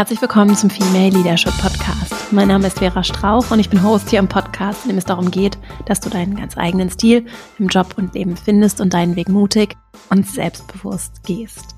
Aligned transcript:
Herzlich 0.00 0.22
willkommen 0.22 0.56
zum 0.56 0.70
Female 0.70 1.10
Leadership 1.10 1.52
Podcast. 1.60 2.32
Mein 2.32 2.48
Name 2.48 2.66
ist 2.68 2.78
Vera 2.78 3.04
Strauch 3.04 3.50
und 3.50 3.60
ich 3.60 3.68
bin 3.68 3.82
Host 3.82 4.08
hier 4.08 4.18
im 4.18 4.28
Podcast, 4.28 4.84
in 4.84 4.88
dem 4.88 4.96
es 4.96 5.04
darum 5.04 5.30
geht, 5.30 5.58
dass 5.84 6.00
du 6.00 6.08
deinen 6.08 6.36
ganz 6.36 6.56
eigenen 6.56 6.88
Stil 6.88 7.26
im 7.58 7.68
Job 7.68 7.96
und 7.98 8.14
Leben 8.14 8.34
findest 8.34 8.80
und 8.80 8.94
deinen 8.94 9.14
Weg 9.14 9.28
mutig 9.28 9.76
und 10.08 10.26
selbstbewusst 10.26 11.22
gehst. 11.24 11.76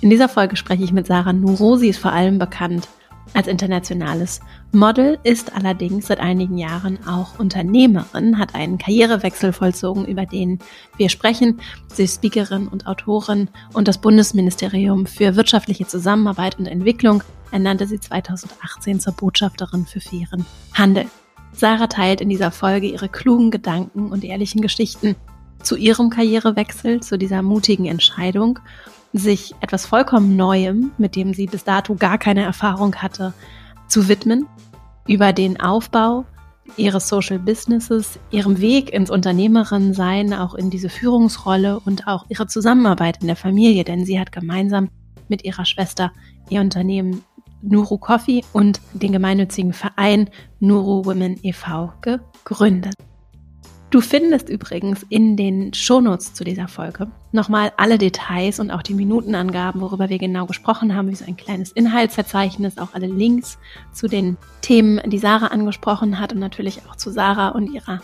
In 0.00 0.10
dieser 0.10 0.28
Folge 0.28 0.56
spreche 0.56 0.82
ich 0.82 0.92
mit 0.92 1.06
Sarah 1.06 1.32
Nuro. 1.32 1.76
Sie 1.76 1.90
ist 1.90 2.00
vor 2.00 2.12
allem 2.12 2.40
bekannt 2.40 2.88
als 3.34 3.46
internationales 3.46 4.40
Model, 4.72 5.18
ist 5.22 5.54
allerdings 5.54 6.06
seit 6.06 6.20
einigen 6.20 6.58
Jahren 6.58 6.98
auch 7.06 7.38
Unternehmerin, 7.38 8.38
hat 8.38 8.54
einen 8.54 8.78
Karrierewechsel 8.78 9.52
vollzogen, 9.52 10.04
über 10.04 10.26
den 10.26 10.58
wir 10.96 11.08
sprechen. 11.08 11.60
Sie 11.92 12.04
ist 12.04 12.16
Speakerin 12.16 12.68
und 12.68 12.86
Autorin 12.86 13.48
und 13.72 13.88
das 13.88 13.98
Bundesministerium 13.98 15.06
für 15.06 15.36
wirtschaftliche 15.36 15.86
Zusammenarbeit 15.86 16.58
und 16.58 16.66
Entwicklung 16.66 17.22
ernannte 17.50 17.86
sie 17.86 18.00
2018 18.00 19.00
zur 19.00 19.12
Botschafterin 19.12 19.86
für 19.86 20.00
fairen 20.00 20.46
Handel. 20.74 21.06
Sarah 21.52 21.86
teilt 21.86 22.20
in 22.20 22.30
dieser 22.30 22.50
Folge 22.50 22.86
ihre 22.86 23.08
klugen 23.08 23.50
Gedanken 23.50 24.10
und 24.10 24.24
ehrlichen 24.24 24.62
Geschichten 24.62 25.16
zu 25.62 25.76
ihrem 25.76 26.10
Karrierewechsel, 26.10 27.00
zu 27.00 27.18
dieser 27.18 27.42
mutigen 27.42 27.86
Entscheidung 27.86 28.58
sich 29.12 29.54
etwas 29.60 29.86
vollkommen 29.86 30.36
Neuem, 30.36 30.92
mit 30.98 31.16
dem 31.16 31.34
sie 31.34 31.46
bis 31.46 31.64
dato 31.64 31.94
gar 31.94 32.18
keine 32.18 32.42
Erfahrung 32.42 32.96
hatte, 32.96 33.34
zu 33.88 34.08
widmen, 34.08 34.46
über 35.06 35.32
den 35.32 35.60
Aufbau 35.60 36.24
ihres 36.76 37.08
Social 37.08 37.38
Businesses, 37.38 38.18
ihrem 38.30 38.60
Weg 38.60 38.92
ins 38.92 39.10
Unternehmerin-Sein, 39.10 40.32
auch 40.32 40.54
in 40.54 40.70
diese 40.70 40.88
Führungsrolle 40.88 41.80
und 41.80 42.06
auch 42.06 42.24
ihre 42.28 42.46
Zusammenarbeit 42.46 43.18
in 43.20 43.26
der 43.26 43.36
Familie, 43.36 43.84
denn 43.84 44.04
sie 44.04 44.18
hat 44.18 44.32
gemeinsam 44.32 44.88
mit 45.28 45.44
ihrer 45.44 45.64
Schwester 45.64 46.12
ihr 46.48 46.60
Unternehmen 46.60 47.22
Nuru 47.62 47.98
Coffee 47.98 48.44
und 48.52 48.80
den 48.92 49.12
gemeinnützigen 49.12 49.72
Verein 49.72 50.30
Nuru 50.60 51.04
Women 51.04 51.38
e.V. 51.42 51.92
gegründet. 52.00 52.94
Du 53.92 54.00
findest 54.00 54.48
übrigens 54.48 55.04
in 55.10 55.36
den 55.36 55.74
Shownotes 55.74 56.32
zu 56.32 56.44
dieser 56.44 56.66
Folge 56.66 57.08
nochmal 57.30 57.72
alle 57.76 57.98
Details 57.98 58.58
und 58.58 58.70
auch 58.70 58.80
die 58.80 58.94
Minutenangaben, 58.94 59.82
worüber 59.82 60.08
wir 60.08 60.16
genau 60.16 60.46
gesprochen 60.46 60.96
haben, 60.96 61.10
wie 61.10 61.14
so 61.14 61.26
ein 61.26 61.36
kleines 61.36 61.72
Inhaltsverzeichnis, 61.72 62.78
auch 62.78 62.94
alle 62.94 63.06
Links 63.06 63.58
zu 63.92 64.08
den 64.08 64.38
Themen, 64.62 64.98
die 65.10 65.18
Sarah 65.18 65.48
angesprochen 65.48 66.18
hat 66.18 66.32
und 66.32 66.38
natürlich 66.38 66.80
auch 66.88 66.96
zu 66.96 67.10
Sarah 67.10 67.50
und 67.50 67.70
ihrer 67.70 68.00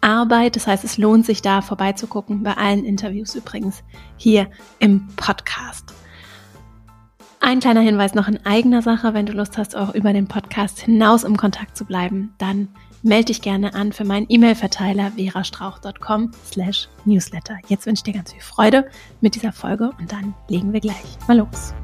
Arbeit. 0.00 0.56
Das 0.56 0.66
heißt, 0.66 0.82
es 0.82 0.98
lohnt 0.98 1.24
sich 1.24 1.42
da 1.42 1.62
vorbeizugucken, 1.62 2.42
bei 2.42 2.56
allen 2.56 2.84
Interviews 2.84 3.36
übrigens 3.36 3.84
hier 4.16 4.48
im 4.80 5.06
Podcast. 5.14 5.94
Ein 7.38 7.60
kleiner 7.60 7.82
Hinweis 7.82 8.14
noch 8.14 8.26
in 8.26 8.44
eigener 8.44 8.82
Sache, 8.82 9.14
wenn 9.14 9.26
du 9.26 9.32
Lust 9.32 9.58
hast, 9.58 9.76
auch 9.76 9.94
über 9.94 10.12
den 10.12 10.26
Podcast 10.26 10.80
hinaus 10.80 11.22
im 11.22 11.36
Kontakt 11.36 11.76
zu 11.76 11.84
bleiben, 11.84 12.34
dann 12.38 12.66
melde 13.02 13.26
dich 13.26 13.40
gerne 13.40 13.74
an 13.74 13.92
für 13.92 14.04
meinen 14.04 14.26
E-Mail-Verteiler 14.28 15.12
verastrauch.com 15.16 16.32
slash 16.46 16.88
newsletter. 17.04 17.56
Jetzt 17.68 17.86
wünsche 17.86 18.00
ich 18.00 18.12
dir 18.12 18.18
ganz 18.18 18.32
viel 18.32 18.42
Freude 18.42 18.90
mit 19.20 19.34
dieser 19.34 19.52
Folge 19.52 19.90
und 19.98 20.12
dann 20.12 20.34
legen 20.48 20.72
wir 20.72 20.80
gleich 20.80 21.18
mal 21.26 21.38
los. 21.38 21.74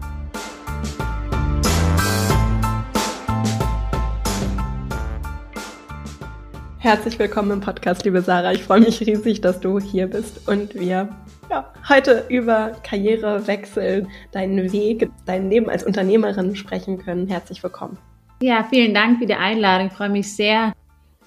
Herzlich 6.78 7.18
willkommen 7.18 7.50
im 7.50 7.60
Podcast, 7.60 8.04
liebe 8.04 8.20
Sarah. 8.20 8.52
Ich 8.52 8.62
freue 8.62 8.80
mich 8.80 9.00
riesig, 9.00 9.40
dass 9.40 9.58
du 9.58 9.80
hier 9.80 10.06
bist 10.06 10.46
und 10.46 10.74
wir 10.74 11.08
ja, 11.50 11.72
heute 11.88 12.24
über 12.28 12.72
Karrierewechsel, 12.84 14.06
deinen 14.32 14.70
Weg, 14.72 15.10
dein 15.24 15.50
Leben 15.50 15.68
als 15.68 15.82
Unternehmerin 15.82 16.54
sprechen 16.54 16.98
können. 16.98 17.26
Herzlich 17.26 17.62
willkommen. 17.62 17.98
Ja, 18.40 18.64
vielen 18.68 18.94
Dank 18.94 19.18
für 19.18 19.26
die 19.26 19.34
Einladung. 19.34 19.88
Ich 19.88 19.94
freue 19.94 20.10
mich 20.10 20.32
sehr, 20.36 20.74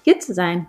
hier 0.04 0.18
zu 0.20 0.34
sein. 0.34 0.66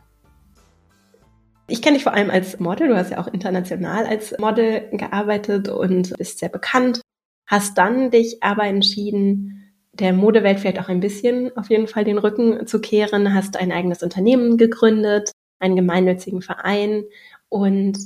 Ich 1.67 1.81
kenne 1.81 1.95
dich 1.95 2.03
vor 2.03 2.13
allem 2.13 2.29
als 2.29 2.59
Model. 2.59 2.89
Du 2.89 2.97
hast 2.97 3.11
ja 3.11 3.19
auch 3.19 3.27
international 3.27 4.05
als 4.05 4.37
Model 4.37 4.89
gearbeitet 4.91 5.69
und 5.69 6.13
bist 6.17 6.39
sehr 6.39 6.49
bekannt. 6.49 7.01
Hast 7.47 7.77
dann 7.77 8.11
dich 8.11 8.43
aber 8.43 8.65
entschieden, 8.65 9.73
der 9.93 10.13
Modewelt 10.13 10.59
vielleicht 10.59 10.79
auch 10.79 10.89
ein 10.89 10.99
bisschen 10.99 11.55
auf 11.55 11.69
jeden 11.69 11.87
Fall 11.87 12.03
den 12.03 12.17
Rücken 12.17 12.67
zu 12.67 12.81
kehren. 12.81 13.33
Hast 13.33 13.57
ein 13.57 13.71
eigenes 13.71 14.03
Unternehmen 14.03 14.57
gegründet, 14.57 15.31
einen 15.59 15.75
gemeinnützigen 15.75 16.41
Verein 16.41 17.03
und 17.49 17.97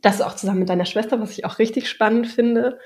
das 0.00 0.20
auch 0.20 0.36
zusammen 0.36 0.60
mit 0.60 0.68
deiner 0.68 0.84
Schwester, 0.84 1.20
was 1.20 1.32
ich 1.32 1.44
auch 1.44 1.58
richtig 1.58 1.88
spannend 1.88 2.26
finde. 2.26 2.78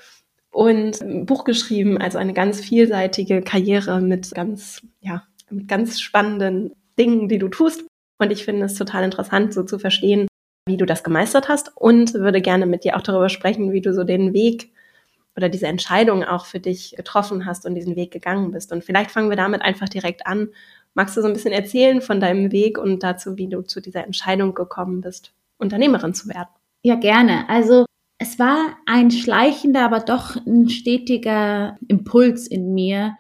Und 0.51 1.03
ein 1.03 1.27
Buch 1.27 1.45
geschrieben, 1.45 1.99
also 1.99 2.19
eine 2.19 2.33
ganz 2.33 2.61
vielseitige 2.61 3.43
Karriere 3.43 4.01
mit 4.01 4.35
ganz, 4.35 4.83
ja, 5.01 5.25
mit 5.51 5.69
ganz 5.69 6.01
spannenden 6.01 6.73
Dingen, 6.99 7.29
die 7.29 7.39
du 7.39 7.49
tust. 7.49 7.85
Und 8.19 8.31
ich 8.31 8.45
finde 8.45 8.67
es 8.67 8.75
total 8.75 9.05
interessant, 9.05 9.53
so 9.53 9.63
zu 9.63 9.79
verstehen, 9.79 10.27
wie 10.67 10.77
du 10.77 10.87
das 10.87 11.05
gemeistert 11.05 11.49
hast 11.49 11.73
und 11.77 12.15
würde 12.15 12.41
gerne 12.41 12.67
mit 12.67 12.85
dir 12.85 12.97
auch 12.97 13.03
darüber 13.03 13.29
sprechen, 13.29 13.73
wie 13.73 13.81
du 13.81 13.95
so 13.95 14.05
den 14.05 14.33
Weg 14.33 14.73
oder 15.37 15.49
diese 15.49 15.67
Entscheidung 15.67 16.25
auch 16.25 16.47
für 16.47 16.61
dich 16.61 16.95
getroffen 16.97 17.45
hast 17.45 17.67
und 17.67 17.75
diesen 17.75 17.95
Weg 17.95 18.11
gegangen 18.11 18.51
bist. 18.51 18.73
Und 18.73 18.83
vielleicht 18.85 19.11
fangen 19.11 19.29
wir 19.29 19.37
damit 19.37 19.63
einfach 19.63 19.89
direkt 19.89 20.27
an. 20.27 20.49
Magst 20.95 21.17
du 21.17 21.21
so 21.21 21.27
ein 21.27 21.35
bisschen 21.35 21.53
erzählen 21.53 22.01
von 22.01 22.21
deinem 22.21 22.53
Weg 22.53 22.79
und 22.79 23.03
dazu, 23.03 23.37
wie 23.37 23.49
du 23.49 23.61
zu 23.63 23.81
dieser 23.81 24.05
Entscheidung 24.05 24.55
gekommen 24.55 25.03
bist, 25.03 25.35
Unternehmerin 25.59 26.15
zu 26.15 26.29
werden? 26.29 26.49
Ja, 26.83 26.95
gerne. 26.95 27.49
Also 27.49 27.85
es 28.19 28.39
war 28.39 28.77
ein 28.87 29.11
schleichender, 29.11 29.85
aber 29.85 30.01
doch 30.01 30.37
ein 30.37 30.71
stetiger 30.71 31.77
Impuls 31.87 32.47
in 32.47 32.73
mir, 32.73 33.19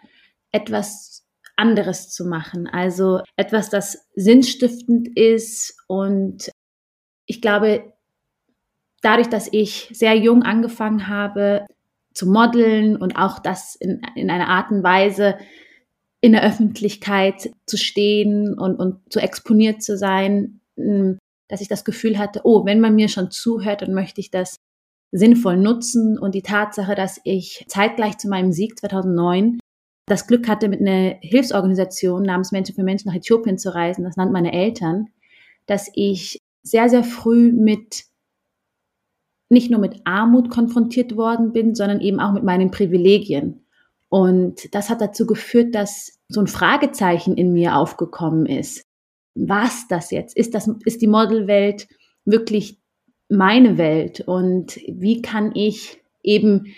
etwas 0.52 1.15
anderes 1.56 2.10
zu 2.10 2.24
machen. 2.26 2.66
Also 2.66 3.20
etwas, 3.36 3.70
das 3.70 4.06
sinnstiftend 4.14 5.08
ist. 5.16 5.76
Und 5.88 6.50
ich 7.26 7.40
glaube, 7.40 7.92
dadurch, 9.02 9.28
dass 9.28 9.48
ich 9.50 9.90
sehr 9.92 10.16
jung 10.16 10.42
angefangen 10.42 11.08
habe 11.08 11.66
zu 12.14 12.26
modeln 12.26 12.96
und 12.96 13.16
auch 13.16 13.38
das 13.38 13.74
in, 13.76 14.00
in 14.14 14.30
einer 14.30 14.48
Art 14.48 14.70
und 14.70 14.82
Weise 14.82 15.36
in 16.20 16.32
der 16.32 16.44
Öffentlichkeit 16.44 17.50
zu 17.66 17.76
stehen 17.76 18.58
und, 18.58 18.76
und 18.76 19.12
zu 19.12 19.20
exponiert 19.20 19.82
zu 19.82 19.96
sein, 19.98 20.60
hm, 20.76 21.18
dass 21.48 21.60
ich 21.60 21.68
das 21.68 21.84
Gefühl 21.84 22.18
hatte, 22.18 22.40
oh, 22.44 22.64
wenn 22.64 22.80
man 22.80 22.94
mir 22.94 23.08
schon 23.08 23.30
zuhört, 23.30 23.82
dann 23.82 23.94
möchte 23.94 24.20
ich 24.20 24.30
das 24.30 24.56
sinnvoll 25.12 25.56
nutzen. 25.56 26.18
Und 26.18 26.34
die 26.34 26.42
Tatsache, 26.42 26.94
dass 26.94 27.20
ich 27.24 27.64
zeitgleich 27.68 28.18
zu 28.18 28.28
meinem 28.28 28.52
Sieg 28.52 28.78
2009 28.78 29.60
das 30.06 30.26
Glück 30.26 30.48
hatte, 30.48 30.68
mit 30.68 30.80
einer 30.80 31.16
Hilfsorganisation 31.20 32.22
namens 32.22 32.52
Menschen 32.52 32.74
für 32.74 32.84
Menschen 32.84 33.08
nach 33.08 33.16
Äthiopien 33.16 33.58
zu 33.58 33.74
reisen, 33.74 34.04
das 34.04 34.16
nannten 34.16 34.32
meine 34.32 34.52
Eltern, 34.52 35.08
dass 35.66 35.90
ich 35.94 36.40
sehr, 36.62 36.88
sehr 36.88 37.04
früh 37.04 37.52
mit 37.52 38.04
nicht 39.48 39.70
nur 39.70 39.80
mit 39.80 40.00
Armut 40.04 40.50
konfrontiert 40.50 41.16
worden 41.16 41.52
bin, 41.52 41.74
sondern 41.74 42.00
eben 42.00 42.18
auch 42.18 42.32
mit 42.32 42.42
meinen 42.42 42.70
Privilegien. 42.70 43.64
Und 44.08 44.74
das 44.74 44.90
hat 44.90 45.00
dazu 45.00 45.26
geführt, 45.26 45.74
dass 45.74 46.18
so 46.28 46.40
ein 46.40 46.46
Fragezeichen 46.46 47.36
in 47.36 47.52
mir 47.52 47.76
aufgekommen 47.76 48.46
ist. 48.46 48.84
Was 49.34 49.86
das 49.88 50.10
jetzt? 50.10 50.36
Ist 50.36 50.54
das, 50.54 50.68
ist 50.84 51.02
die 51.02 51.06
Modelwelt 51.06 51.88
wirklich 52.24 52.80
meine 53.28 53.78
Welt? 53.78 54.20
Und 54.20 54.76
wie 54.88 55.22
kann 55.22 55.52
ich 55.54 56.02
eben 56.22 56.74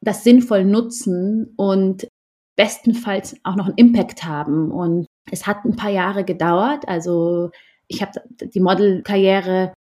das 0.00 0.24
sinnvoll 0.24 0.64
nutzen 0.64 1.54
und 1.56 2.08
bestenfalls 2.56 3.36
auch 3.44 3.56
noch 3.56 3.66
einen 3.66 3.76
Impact 3.76 4.24
haben. 4.24 4.70
Und 4.70 5.06
es 5.30 5.46
hat 5.46 5.64
ein 5.64 5.76
paar 5.76 5.90
Jahre 5.90 6.24
gedauert. 6.24 6.88
Also 6.88 7.50
ich 7.86 8.02
habe 8.02 8.12
die 8.40 8.60
Modelkarriere 8.60 9.72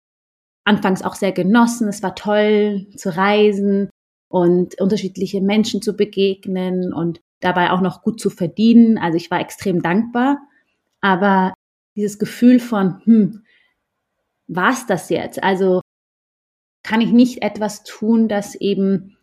anfangs 0.65 1.03
auch 1.03 1.15
sehr 1.15 1.33
genossen. 1.33 1.89
Es 1.89 2.03
war 2.03 2.15
toll 2.15 2.87
zu 2.97 3.17
reisen 3.17 3.91
und 4.29 4.81
unterschiedliche 4.81 5.41
Menschen 5.41 5.83
zu 5.83 5.95
begegnen 5.97 6.93
und 6.93 7.21
dabei 7.41 7.71
auch 7.71 7.81
noch 7.81 8.03
gut 8.03 8.21
zu 8.21 8.31
verdienen. 8.31 8.99
Also 8.99 9.17
ich 9.17 9.31
war 9.31 9.41
extrem 9.41 9.83
dankbar. 9.83 10.39
Aber 11.01 11.55
dieses 11.97 12.19
Gefühl 12.19 12.59
von, 12.59 13.01
hm, 13.05 13.45
war's 14.47 14.87
das 14.87 15.11
jetzt? 15.11 15.43
Also 15.43 15.81
kann 16.83 17.01
ich 17.01 17.13
nicht 17.13 17.43
etwas 17.43 17.85
tun, 17.85 18.29
das 18.29 18.55
eben 18.55 19.17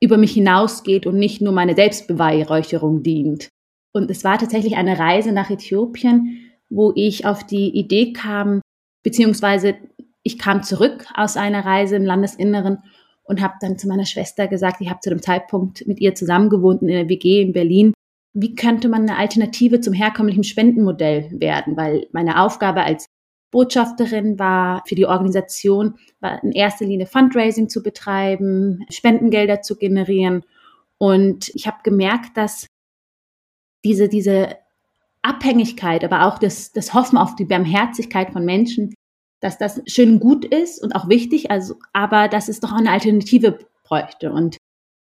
über 0.00 0.16
mich 0.16 0.32
hinausgeht 0.32 1.06
und 1.06 1.18
nicht 1.18 1.40
nur 1.40 1.52
meine 1.52 1.74
Selbstbeweihräucherung 1.74 3.02
dient. 3.02 3.48
Und 3.92 4.10
es 4.10 4.24
war 4.24 4.38
tatsächlich 4.38 4.76
eine 4.76 4.98
Reise 4.98 5.32
nach 5.32 5.50
Äthiopien, 5.50 6.50
wo 6.70 6.92
ich 6.94 7.26
auf 7.26 7.44
die 7.44 7.76
Idee 7.76 8.12
kam, 8.12 8.60
beziehungsweise 9.02 9.76
ich 10.22 10.38
kam 10.38 10.62
zurück 10.62 11.06
aus 11.14 11.36
einer 11.36 11.64
Reise 11.64 11.96
im 11.96 12.04
Landesinneren 12.04 12.78
und 13.24 13.40
habe 13.40 13.54
dann 13.60 13.78
zu 13.78 13.88
meiner 13.88 14.06
Schwester 14.06 14.46
gesagt, 14.46 14.80
ich 14.80 14.90
habe 14.90 15.00
zu 15.00 15.10
dem 15.10 15.22
Zeitpunkt 15.22 15.86
mit 15.86 16.00
ihr 16.00 16.14
zusammengewohnt 16.14 16.82
in 16.82 16.88
der 16.88 17.08
WG 17.08 17.42
in 17.42 17.52
Berlin. 17.52 17.92
Wie 18.34 18.54
könnte 18.54 18.88
man 18.88 19.02
eine 19.02 19.16
Alternative 19.16 19.80
zum 19.80 19.94
herkömmlichen 19.94 20.44
Spendenmodell 20.44 21.30
werden? 21.32 21.76
Weil 21.76 22.06
meine 22.12 22.42
Aufgabe 22.42 22.82
als 22.82 23.06
Botschafterin 23.50 24.38
war 24.38 24.82
für 24.86 24.94
die 24.94 25.06
Organisation, 25.06 25.94
war 26.20 26.42
in 26.42 26.52
erster 26.52 26.84
Linie 26.84 27.06
Fundraising 27.06 27.68
zu 27.68 27.82
betreiben, 27.82 28.84
Spendengelder 28.90 29.62
zu 29.62 29.76
generieren. 29.76 30.44
Und 30.98 31.48
ich 31.54 31.66
habe 31.66 31.78
gemerkt, 31.82 32.36
dass 32.36 32.66
diese, 33.84 34.08
diese 34.08 34.56
Abhängigkeit, 35.22 36.04
aber 36.04 36.26
auch 36.26 36.38
das, 36.38 36.72
das 36.72 36.94
Hoffen 36.94 37.16
auf 37.16 37.36
die 37.36 37.44
Barmherzigkeit 37.44 38.32
von 38.32 38.44
Menschen, 38.44 38.94
dass 39.40 39.58
das 39.58 39.80
schön 39.86 40.20
gut 40.20 40.44
ist 40.44 40.82
und 40.82 40.94
auch 40.94 41.08
wichtig, 41.08 41.50
also, 41.50 41.76
aber 41.92 42.28
dass 42.28 42.48
es 42.48 42.60
doch 42.60 42.72
eine 42.72 42.90
Alternative 42.90 43.58
bräuchte. 43.84 44.32
Und 44.32 44.56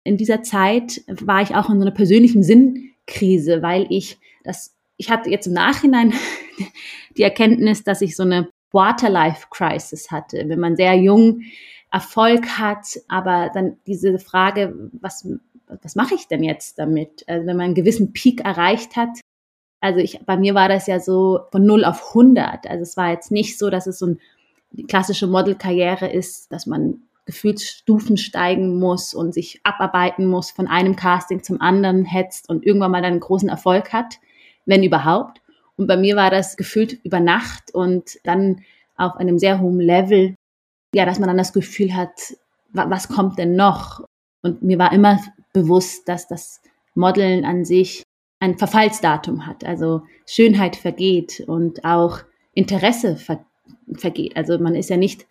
in 0.05 0.17
dieser 0.17 0.43
Zeit 0.43 1.03
war 1.09 1.43
ich 1.43 1.55
auch 1.55 1.69
in 1.71 1.77
so 1.77 1.83
einer 1.83 1.95
persönlichen 1.95 2.43
Sinnkrise, 2.43 3.63
weil 3.63 3.87
ich 3.91 4.19
das, 4.45 4.77
ich 4.97 5.11
hatte 5.11 5.31
jetzt 5.31 5.47
im 5.47 5.55
Nachhinein 5.55 6.13
die 7.17 7.23
Erkenntnis, 7.23 7.85
dass 7.85 8.01
ich 8.01 8.17
so 8.17 8.23
eine 8.23 8.49
Waterlife-Crisis 8.73 10.11
hatte. 10.11 10.45
Wenn 10.49 10.61
man 10.61 10.77
sehr 10.77 10.95
jung 10.95 11.43
Erfolg 11.91 12.47
hat, 12.59 12.99
aber 13.09 13.51
dann 13.55 13.77
diese 13.87 14.19
Frage, 14.19 14.91
was, 14.93 15.27
was 15.67 15.95
mache 15.95 16.15
ich 16.15 16.29
denn 16.29 16.43
jetzt 16.43 16.79
damit? 16.79 17.25
Also 17.27 17.47
wenn 17.47 17.57
man 17.57 17.67
einen 17.67 17.75
gewissen 17.75 18.13
Peak 18.13 18.45
erreicht 18.45 18.97
hat, 18.97 19.21
also 19.81 20.01
ich, 20.01 20.21
bei 20.25 20.37
mir 20.37 20.55
war 20.55 20.69
das 20.69 20.87
ja 20.87 21.01
so 21.01 21.41
von 21.53 21.65
0 21.65 21.85
auf 21.85 22.09
100. 22.09 22.67
Also 22.67 22.83
es 22.83 22.97
war 22.97 23.11
jetzt 23.11 23.31
nicht 23.31 23.59
so, 23.59 23.71
dass 23.71 23.87
es 23.87 23.99
so 23.99 24.07
ein, 24.07 24.21
die 24.73 24.85
klassische 24.85 25.27
Modelkarriere 25.27 26.11
ist, 26.11 26.51
dass 26.53 26.67
man 26.67 27.03
gefühlt 27.25 27.61
Stufen 27.61 28.17
steigen 28.17 28.79
muss 28.79 29.13
und 29.13 29.35
sich 29.35 29.61
abarbeiten 29.65 30.27
muss, 30.27 30.51
von 30.51 30.69
einem 30.69 30.97
Casting 30.97 31.43
zum 31.43 31.61
anderen 31.61 32.05
hetzt 32.05 32.49
und 32.49 32.65
irgendwann 32.65 32.93
mal 32.93 33.05
einen 33.05 33.21
großen 33.21 33.49
Erfolg 33.49 33.93
hat, 33.93 34.19
wenn 34.65 34.83
überhaupt. 34.83 35.41
Und 35.77 35.87
bei 35.87 35.97
mir 35.97 36.17
war 36.17 36.31
das 36.31 36.57
gefühlt 36.57 36.99
über 37.05 37.21
Nacht 37.21 37.75
und 37.75 38.19
dann 38.25 38.63
auf 38.97 39.17
einem 39.17 39.39
sehr 39.39 39.61
hohen 39.61 39.81
Level, 39.81 40.35
ja, 40.95 41.05
dass 41.05 41.19
man 41.19 41.29
dann 41.29 41.37
das 41.37 41.53
Gefühl 41.53 41.95
hat, 41.95 42.35
was 42.73 43.09
kommt 43.09 43.39
denn 43.39 43.57
noch? 43.57 44.05
Und 44.43 44.63
mir 44.63 44.79
war 44.79 44.93
immer 44.93 45.21
bewusst, 45.53 46.09
dass 46.09 46.29
das 46.29 46.61
Modeln 46.95 47.45
an 47.45 47.65
sich 47.65 48.03
ein 48.41 48.59
Verfallsdatum 48.59 49.47
hat. 49.47 49.65
Also 49.65 50.03
Schönheit 50.27 50.77
vergeht 50.77 51.43
und 51.47 51.85
auch 51.85 52.21
Interesse 52.53 53.17
ver 53.17 53.45
vergeht. 53.93 54.37
Also 54.37 54.59
man 54.59 54.75
ist 54.75 54.91
ja 54.91 54.97
nicht 54.97 55.27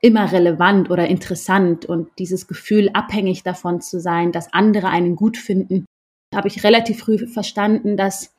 immer 0.00 0.30
relevant 0.30 0.90
oder 0.90 1.08
interessant 1.08 1.86
und 1.86 2.10
dieses 2.18 2.46
Gefühl, 2.46 2.90
abhängig 2.92 3.42
davon 3.42 3.80
zu 3.80 4.00
sein, 4.00 4.32
dass 4.32 4.52
andere 4.52 4.88
einen 4.88 5.16
gut 5.16 5.36
finden, 5.36 5.86
habe 6.34 6.48
ich 6.48 6.62
relativ 6.64 7.00
früh 7.00 7.26
verstanden, 7.26 7.96
dass 7.96 8.35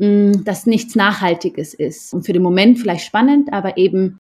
mh, 0.00 0.42
das 0.44 0.66
nichts 0.66 0.96
Nachhaltiges 0.96 1.74
ist 1.74 2.12
und 2.12 2.24
für 2.24 2.32
den 2.32 2.42
Moment 2.42 2.78
vielleicht 2.78 3.04
spannend, 3.04 3.52
aber 3.52 3.76
eben 3.76 4.18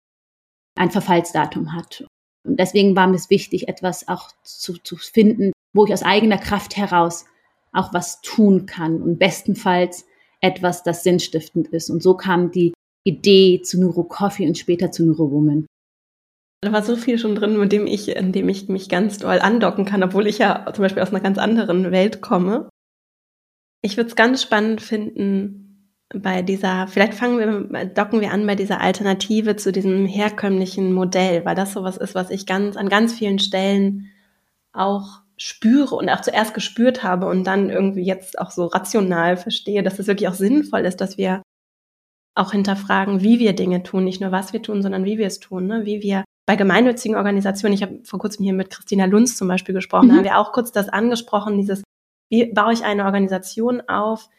ein 0.77 0.91
Verfallsdatum 0.91 1.73
hat. 1.73 2.05
Und 2.47 2.59
deswegen 2.59 2.95
war 2.95 3.07
mir 3.07 3.15
es 3.15 3.29
wichtig, 3.29 3.67
etwas 3.67 4.07
auch 4.07 4.29
zu, 4.43 4.73
zu 4.77 4.95
finden, 4.95 5.51
wo 5.73 5.85
ich 5.85 5.93
aus 5.93 6.03
eigener 6.03 6.37
Kraft 6.37 6.77
heraus 6.77 7.25
auch 7.71 7.93
was 7.93 8.21
tun 8.21 8.65
kann 8.65 9.01
und 9.01 9.19
bestenfalls 9.19 10.05
etwas, 10.41 10.83
das 10.83 11.03
sinnstiftend 11.03 11.67
ist. 11.67 11.89
Und 11.89 12.01
so 12.01 12.15
kam 12.15 12.51
die 12.51 12.73
Idee 13.03 13.61
zu 13.61 13.79
Neuro 13.79 14.03
Coffee 14.03 14.47
und 14.47 14.57
später 14.57 14.91
zu 14.91 15.05
Neuro 15.05 15.31
Woman. 15.31 15.65
Da 16.61 16.71
war 16.71 16.83
so 16.83 16.95
viel 16.95 17.17
schon 17.17 17.35
drin, 17.35 17.57
mit 17.57 17.71
dem 17.71 17.87
ich, 17.87 18.09
in 18.09 18.31
dem 18.31 18.49
ich 18.49 18.67
mich 18.67 18.89
ganz 18.89 19.17
doll 19.17 19.39
andocken 19.39 19.85
kann, 19.85 20.03
obwohl 20.03 20.27
ich 20.27 20.39
ja 20.39 20.71
zum 20.73 20.83
Beispiel 20.83 21.03
aus 21.03 21.09
einer 21.09 21.21
ganz 21.21 21.37
anderen 21.37 21.91
Welt 21.91 22.21
komme. 22.21 22.69
Ich 23.81 23.95
würde 23.95 24.09
es 24.09 24.15
ganz 24.15 24.41
spannend 24.41 24.81
finden, 24.81 25.68
bei 26.13 26.41
dieser, 26.41 26.87
vielleicht 26.87 27.13
fangen 27.13 27.39
wir, 27.71 27.85
docken 27.85 28.19
wir 28.21 28.31
an 28.31 28.47
bei 28.47 28.55
dieser 28.55 28.81
Alternative 28.81 29.55
zu 29.55 29.71
diesem 29.71 30.05
herkömmlichen 30.05 30.91
Modell, 30.91 31.45
weil 31.45 31.55
das 31.55 31.73
sowas 31.73 31.97
ist, 31.97 32.15
was 32.15 32.31
ich 32.31 32.45
ganz, 32.45 32.77
an 32.77 32.89
ganz 32.89 33.13
vielen 33.13 33.39
Stellen 33.39 34.07
auch 34.73 35.21
spüre 35.37 35.95
und 35.95 36.09
auch 36.09 36.21
zuerst 36.21 36.53
gespürt 36.53 37.03
habe 37.03 37.27
und 37.27 37.45
dann 37.45 37.69
irgendwie 37.69 38.03
jetzt 38.03 38.39
auch 38.39 38.51
so 38.51 38.65
rational 38.65 39.37
verstehe, 39.37 39.83
dass 39.83 39.99
es 39.99 40.07
wirklich 40.07 40.27
auch 40.27 40.33
sinnvoll 40.33 40.81
ist, 40.81 40.99
dass 40.99 41.17
wir 41.17 41.43
auch 42.35 42.51
hinterfragen, 42.51 43.21
wie 43.21 43.39
wir 43.39 43.53
Dinge 43.53 43.83
tun, 43.83 44.03
nicht 44.03 44.21
nur 44.21 44.31
was 44.31 44.51
wir 44.51 44.61
tun, 44.61 44.81
sondern 44.81 45.05
wie 45.05 45.17
wir 45.17 45.27
es 45.27 45.39
tun, 45.39 45.67
ne? 45.67 45.85
wie 45.85 46.01
wir 46.01 46.23
bei 46.45 46.55
gemeinnützigen 46.55 47.15
Organisationen, 47.15 47.73
ich 47.73 47.83
habe 47.83 47.99
vor 48.03 48.19
kurzem 48.19 48.43
hier 48.43 48.53
mit 48.53 48.71
Christina 48.71 49.05
Lunz 49.05 49.37
zum 49.37 49.47
Beispiel 49.47 49.75
gesprochen, 49.75 50.07
mhm. 50.07 50.09
da 50.09 50.15
haben 50.15 50.23
wir 50.23 50.37
auch 50.39 50.51
kurz 50.51 50.71
das 50.71 50.89
angesprochen, 50.89 51.57
dieses, 51.57 51.83
wie 52.29 52.51
baue 52.51 52.73
ich 52.73 52.83
eine 52.83 53.05
Organisation 53.05 53.81
auf, 53.87 54.29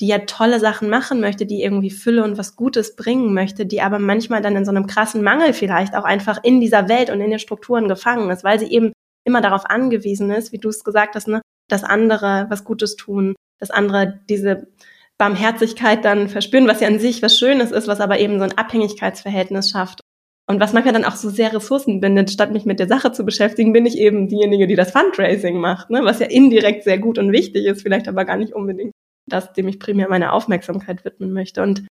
die 0.00 0.06
ja 0.06 0.18
tolle 0.20 0.60
Sachen 0.60 0.88
machen 0.88 1.20
möchte, 1.20 1.44
die 1.44 1.62
irgendwie 1.62 1.90
Fülle 1.90 2.22
und 2.22 2.38
was 2.38 2.54
Gutes 2.54 2.94
bringen 2.94 3.34
möchte, 3.34 3.66
die 3.66 3.80
aber 3.82 3.98
manchmal 3.98 4.42
dann 4.42 4.56
in 4.56 4.64
so 4.64 4.70
einem 4.70 4.86
krassen 4.86 5.22
Mangel 5.22 5.52
vielleicht 5.52 5.94
auch 5.94 6.04
einfach 6.04 6.42
in 6.42 6.60
dieser 6.60 6.88
Welt 6.88 7.10
und 7.10 7.20
in 7.20 7.30
den 7.30 7.40
Strukturen 7.40 7.88
gefangen 7.88 8.30
ist, 8.30 8.44
weil 8.44 8.60
sie 8.60 8.70
eben 8.70 8.92
immer 9.24 9.40
darauf 9.40 9.68
angewiesen 9.68 10.30
ist, 10.30 10.52
wie 10.52 10.58
du 10.58 10.68
es 10.68 10.84
gesagt 10.84 11.14
hast, 11.14 11.26
ne, 11.26 11.42
dass 11.68 11.84
andere 11.84 12.46
was 12.48 12.64
Gutes 12.64 12.96
tun, 12.96 13.34
dass 13.58 13.70
andere 13.70 14.20
diese 14.28 14.68
Barmherzigkeit 15.18 16.04
dann 16.04 16.28
verspüren, 16.28 16.68
was 16.68 16.80
ja 16.80 16.86
an 16.86 17.00
sich 17.00 17.22
was 17.22 17.36
Schönes 17.36 17.72
ist, 17.72 17.88
was 17.88 18.00
aber 18.00 18.20
eben 18.20 18.38
so 18.38 18.44
ein 18.44 18.56
Abhängigkeitsverhältnis 18.56 19.70
schafft. 19.70 20.00
Und 20.48 20.60
was 20.60 20.72
manchmal 20.72 20.94
dann 20.94 21.04
auch 21.04 21.16
so 21.16 21.28
sehr 21.28 21.52
Ressourcen 21.52 22.00
bindet, 22.00 22.30
statt 22.30 22.52
mich 22.52 22.64
mit 22.64 22.78
der 22.78 22.88
Sache 22.88 23.12
zu 23.12 23.24
beschäftigen, 23.24 23.74
bin 23.74 23.84
ich 23.84 23.98
eben 23.98 24.28
diejenige, 24.28 24.66
die 24.66 24.76
das 24.76 24.92
Fundraising 24.92 25.58
macht, 25.58 25.90
ne? 25.90 26.00
was 26.04 26.20
ja 26.20 26.26
indirekt 26.26 26.84
sehr 26.84 26.98
gut 26.98 27.18
und 27.18 27.32
wichtig 27.32 27.66
ist, 27.66 27.82
vielleicht 27.82 28.08
aber 28.08 28.24
gar 28.24 28.38
nicht 28.38 28.54
unbedingt 28.54 28.92
das, 29.28 29.52
dem 29.52 29.68
ich 29.68 29.78
primär 29.78 30.08
meine 30.08 30.32
Aufmerksamkeit 30.32 31.04
widmen 31.04 31.32
möchte. 31.32 31.62
Und 31.62 31.86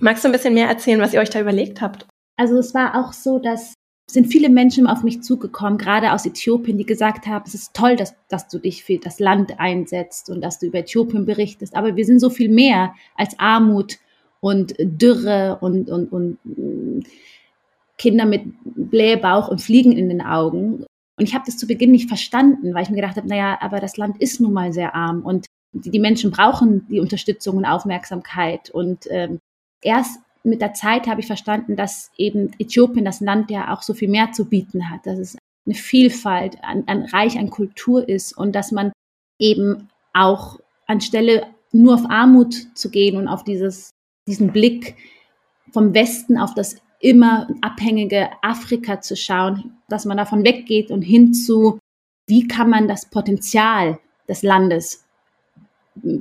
magst 0.00 0.24
du 0.24 0.28
ein 0.28 0.32
bisschen 0.32 0.54
mehr 0.54 0.68
erzählen, 0.68 1.00
was 1.00 1.14
ihr 1.14 1.20
euch 1.20 1.30
da 1.30 1.40
überlegt 1.40 1.80
habt? 1.80 2.06
Also 2.36 2.56
es 2.58 2.74
war 2.74 2.98
auch 2.98 3.12
so, 3.12 3.38
dass 3.38 3.74
sind 4.12 4.26
viele 4.26 4.48
Menschen 4.48 4.86
auf 4.86 5.02
mich 5.02 5.22
zugekommen, 5.22 5.78
gerade 5.78 6.12
aus 6.12 6.26
Äthiopien, 6.26 6.78
die 6.78 6.86
gesagt 6.86 7.26
haben, 7.26 7.44
es 7.46 7.54
ist 7.54 7.74
toll, 7.74 7.96
dass, 7.96 8.14
dass 8.28 8.48
du 8.48 8.58
dich 8.58 8.84
für 8.84 8.98
das 8.98 9.20
Land 9.20 9.58
einsetzt 9.58 10.30
und 10.30 10.40
dass 10.40 10.58
du 10.58 10.66
über 10.66 10.80
Äthiopien 10.80 11.26
berichtest. 11.26 11.76
Aber 11.76 11.96
wir 11.96 12.04
sind 12.04 12.18
so 12.18 12.30
viel 12.30 12.48
mehr 12.48 12.94
als 13.14 13.38
Armut 13.38 13.98
und 14.40 14.74
Dürre 14.78 15.58
und, 15.60 15.88
und, 15.90 16.12
und 16.12 16.38
mm, 16.44 17.00
Kinder 17.98 18.24
mit 18.24 18.42
Blähbauch 18.64 19.48
und 19.48 19.60
Fliegen 19.60 19.92
in 19.92 20.08
den 20.08 20.22
Augen. 20.22 20.84
Und 21.18 21.28
ich 21.28 21.34
habe 21.34 21.44
das 21.46 21.58
zu 21.58 21.66
Beginn 21.66 21.92
nicht 21.92 22.08
verstanden, 22.08 22.74
weil 22.74 22.82
ich 22.82 22.90
mir 22.90 22.96
gedacht 22.96 23.16
habe, 23.16 23.28
naja, 23.28 23.58
aber 23.60 23.78
das 23.78 23.96
Land 23.96 24.20
ist 24.20 24.40
nun 24.40 24.52
mal 24.52 24.72
sehr 24.72 24.94
arm 24.94 25.22
und 25.22 25.46
die, 25.72 25.90
die 25.90 26.00
Menschen 26.00 26.30
brauchen 26.30 26.86
die 26.88 27.00
Unterstützung 27.00 27.56
und 27.56 27.64
Aufmerksamkeit. 27.64 28.70
Und 28.70 29.06
ähm, 29.10 29.40
erst 29.82 30.20
mit 30.42 30.60
der 30.60 30.74
Zeit 30.74 31.06
habe 31.06 31.20
ich 31.20 31.26
verstanden, 31.26 31.76
dass 31.76 32.10
eben 32.16 32.52
Äthiopien, 32.58 33.04
das 33.04 33.20
Land, 33.20 33.50
ja 33.50 33.72
auch 33.72 33.82
so 33.82 33.94
viel 33.94 34.08
mehr 34.08 34.32
zu 34.32 34.46
bieten 34.46 34.90
hat, 34.90 35.06
dass 35.06 35.18
es 35.18 35.38
eine 35.66 35.74
Vielfalt, 35.74 36.58
an, 36.62 36.84
an 36.86 37.04
reich 37.04 37.38
an 37.38 37.50
Kultur 37.50 38.08
ist 38.08 38.36
und 38.36 38.52
dass 38.54 38.72
man 38.72 38.92
eben 39.38 39.88
auch 40.12 40.58
anstelle 40.86 41.46
nur 41.72 41.94
auf 41.94 42.08
Armut 42.08 42.76
zu 42.76 42.90
gehen 42.90 43.16
und 43.16 43.28
auf 43.28 43.44
dieses, 43.44 43.90
diesen 44.26 44.52
Blick 44.52 44.96
vom 45.70 45.94
Westen 45.94 46.38
auf 46.38 46.54
das 46.54 46.76
immer 46.98 47.48
abhängige 47.60 48.30
Afrika 48.42 49.00
zu 49.00 49.16
schauen, 49.16 49.78
dass 49.88 50.04
man 50.04 50.16
davon 50.16 50.44
weggeht 50.44 50.90
und 50.90 51.02
hin 51.02 51.32
zu, 51.32 51.78
wie 52.26 52.48
kann 52.48 52.68
man 52.68 52.88
das 52.88 53.08
Potenzial 53.08 53.98
des 54.28 54.42
Landes 54.42 55.04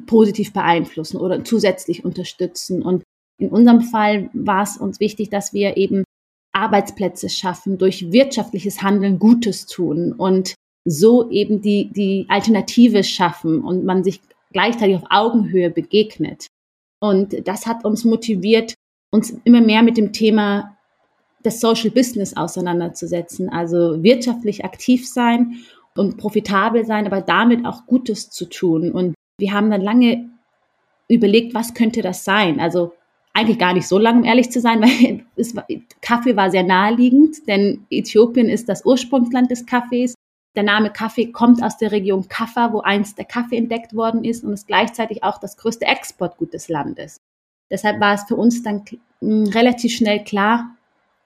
positiv 0.06 0.54
beeinflussen 0.54 1.18
oder 1.18 1.44
zusätzlich 1.44 2.06
unterstützen. 2.06 2.82
Und 2.82 3.04
in 3.38 3.50
unserem 3.50 3.82
Fall 3.82 4.30
war 4.34 4.64
es 4.64 4.78
uns 4.78 5.00
wichtig, 5.00 5.30
dass 5.30 5.54
wir 5.54 5.78
eben 5.78 6.04
Arbeitsplätze 6.52 7.30
schaffen, 7.30 7.78
durch 7.78 8.12
wirtschaftliches 8.12 8.82
Handeln 8.82 9.20
Gutes 9.20 9.66
tun 9.66 10.14
und 10.14 10.56
so 10.86 11.30
eben 11.30 11.62
die, 11.62 11.92
die 11.92 12.26
Alternative 12.30 13.04
schaffen 13.04 13.62
und 13.62 13.86
man 13.86 14.04
sich 14.04 14.22
gleichzeitig 14.52 14.96
auf 14.96 15.06
Augenhöhe 15.10 15.70
begegnet. 15.70 16.48
Und 17.00 17.48
das 17.48 17.66
hat 17.66 17.86
uns 17.86 18.04
motiviert, 18.04 18.74
uns 19.12 19.34
immer 19.44 19.62
mehr 19.62 19.84
mit 19.84 19.98
dem 19.98 20.12
Thema 20.12 20.78
des 21.46 21.60
Social 21.62 21.92
Business 21.92 22.36
auseinanderzusetzen, 22.36 23.50
also 23.50 24.04
wirtschaftlich 24.04 24.66
aktiv 24.66 25.08
sein 25.08 25.60
und 25.96 26.18
profitabel 26.18 26.86
sein, 26.86 27.06
aber 27.06 27.22
damit 27.22 27.66
auch 27.66 27.86
Gutes 27.86 28.30
zu 28.30 28.46
tun. 28.46 28.92
Und 28.92 29.16
wir 29.40 29.54
haben 29.54 29.72
dann 29.72 29.82
lange 29.82 30.30
überlegt, 31.08 31.54
was 31.54 31.74
könnte 31.74 32.02
das 32.02 32.24
sein? 32.24 32.60
Also 32.60 32.94
eigentlich 33.34 33.60
gar 33.60 33.74
nicht 33.74 33.88
so 33.88 33.98
lange, 33.98 34.20
um 34.20 34.26
ehrlich 34.26 34.52
zu 34.52 34.60
sein, 34.60 34.82
weil 34.82 35.26
war, 35.56 35.68
Kaffee 36.02 36.36
war 36.36 36.52
sehr 36.52 36.64
naheliegend, 36.64 37.48
denn 37.48 37.86
Äthiopien 37.90 38.50
ist 38.50 38.70
das 38.70 38.86
Ursprungsland 38.86 39.52
des 39.52 39.66
Kaffees. 39.66 40.16
Der 40.56 40.64
Name 40.64 40.92
Kaffee 40.92 41.32
kommt 41.32 41.64
aus 41.64 41.78
der 41.78 41.92
Region 41.92 42.28
Kaffa, 42.28 42.74
wo 42.74 42.82
einst 42.82 43.18
der 43.18 43.26
Kaffee 43.26 43.58
entdeckt 43.58 43.96
worden 43.96 44.24
ist 44.24 44.44
und 44.44 44.54
ist 44.54 44.68
gleichzeitig 44.68 45.24
auch 45.24 45.38
das 45.38 45.58
größte 45.58 45.86
Exportgut 45.86 46.54
des 46.54 46.70
Landes. 46.70 47.22
Deshalb 47.70 48.00
war 48.00 48.16
es 48.16 48.24
für 48.24 48.36
uns 48.36 48.64
dann 48.64 48.84
relativ 49.22 49.94
schnell 49.94 50.24
klar, 50.24 50.76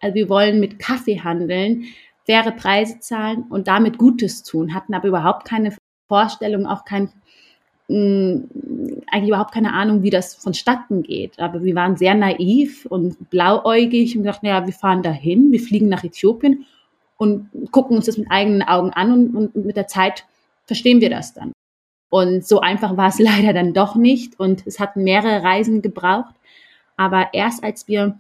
also 0.01 0.15
wir 0.15 0.27
wollen 0.27 0.59
mit 0.59 0.79
Kaffee 0.79 1.21
handeln, 1.21 1.85
faire 2.25 2.51
Preise 2.51 2.99
zahlen 2.99 3.45
und 3.49 3.69
damit 3.69 3.97
Gutes 3.97 4.43
tun, 4.43 4.73
hatten 4.73 4.93
aber 4.93 5.07
überhaupt 5.07 5.45
keine 5.45 5.75
Vorstellung, 6.09 6.65
auch 6.65 6.83
kein 6.83 7.09
eigentlich 7.89 9.27
überhaupt 9.27 9.53
keine 9.53 9.73
Ahnung, 9.73 10.03
wie 10.03 10.09
das 10.09 10.35
vonstatten 10.35 11.03
geht. 11.03 11.39
Aber 11.39 11.63
wir 11.63 11.75
waren 11.75 11.97
sehr 11.97 12.15
naiv 12.15 12.85
und 12.85 13.29
blauäugig 13.29 14.17
und 14.17 14.23
dachten, 14.23 14.45
ja, 14.45 14.65
wir 14.65 14.73
fahren 14.73 15.03
dahin, 15.03 15.51
wir 15.51 15.59
fliegen 15.59 15.89
nach 15.89 16.03
Äthiopien 16.03 16.65
und 17.17 17.49
gucken 17.71 17.97
uns 17.97 18.05
das 18.05 18.17
mit 18.17 18.31
eigenen 18.31 18.61
Augen 18.61 18.91
an 18.91 19.11
und, 19.11 19.35
und 19.35 19.65
mit 19.65 19.75
der 19.75 19.87
Zeit 19.87 20.25
verstehen 20.65 21.01
wir 21.01 21.09
das 21.09 21.33
dann. 21.33 21.51
Und 22.09 22.45
so 22.45 22.59
einfach 22.59 22.95
war 22.95 23.09
es 23.09 23.19
leider 23.19 23.53
dann 23.53 23.73
doch 23.73 23.95
nicht. 23.95 24.39
Und 24.39 24.65
es 24.67 24.79
hat 24.79 24.95
mehrere 24.95 25.43
Reisen 25.43 25.81
gebraucht. 25.81 26.35
Aber 26.95 27.29
erst 27.33 27.63
als 27.63 27.87
wir 27.87 28.19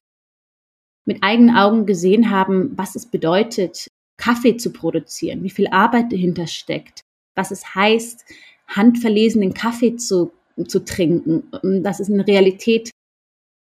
mit 1.05 1.21
eigenen 1.21 1.55
Augen 1.55 1.85
gesehen 1.85 2.31
haben, 2.31 2.77
was 2.77 2.95
es 2.95 3.05
bedeutet, 3.05 3.87
Kaffee 4.17 4.57
zu 4.57 4.71
produzieren, 4.71 5.43
wie 5.43 5.49
viel 5.49 5.67
Arbeit 5.67 6.11
dahinter 6.11 6.47
steckt, 6.47 7.01
was 7.35 7.51
es 7.51 7.75
heißt, 7.75 8.25
handverlesenen 8.75 9.53
Kaffee 9.53 9.95
zu, 9.95 10.31
zu 10.67 10.83
trinken, 10.83 11.43
dass 11.83 11.99
es 11.99 12.09
in 12.09 12.19
Realität 12.19 12.91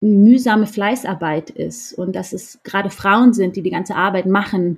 mühsame 0.01 0.67
Fleißarbeit 0.67 1.51
ist 1.51 1.95
und 1.95 2.15
dass 2.15 2.33
es 2.33 2.59
gerade 2.63 2.91
Frauen 2.91 3.33
sind, 3.33 3.57
die 3.57 3.63
die 3.63 3.71
ganze 3.71 3.95
Arbeit 3.95 4.27
machen, 4.27 4.77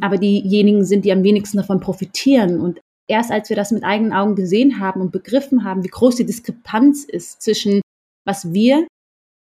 aber 0.00 0.18
diejenigen 0.18 0.84
sind, 0.84 1.04
die 1.04 1.12
am 1.12 1.22
wenigsten 1.22 1.56
davon 1.56 1.80
profitieren. 1.80 2.60
Und 2.60 2.80
erst 3.08 3.30
als 3.30 3.48
wir 3.48 3.56
das 3.56 3.70
mit 3.70 3.84
eigenen 3.84 4.12
Augen 4.12 4.34
gesehen 4.34 4.78
haben 4.78 5.00
und 5.00 5.12
begriffen 5.12 5.64
haben, 5.64 5.82
wie 5.84 5.88
groß 5.88 6.16
die 6.16 6.26
Diskrepanz 6.26 7.04
ist 7.04 7.42
zwischen 7.42 7.80
was 8.26 8.52
wir 8.52 8.86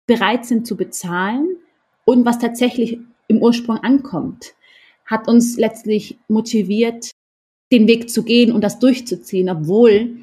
bereit 0.06 0.46
sind 0.46 0.66
zu 0.66 0.76
bezahlen 0.76 1.56
und 2.04 2.24
was 2.24 2.38
tatsächlich 2.38 2.98
im 3.26 3.42
Ursprung 3.42 3.78
ankommt, 3.78 4.54
hat 5.04 5.28
uns 5.28 5.56
letztlich 5.56 6.18
motiviert, 6.28 7.10
den 7.72 7.86
Weg 7.86 8.10
zu 8.10 8.24
gehen 8.24 8.52
und 8.52 8.62
das 8.62 8.78
durchzuziehen, 8.78 9.48
obwohl 9.48 10.22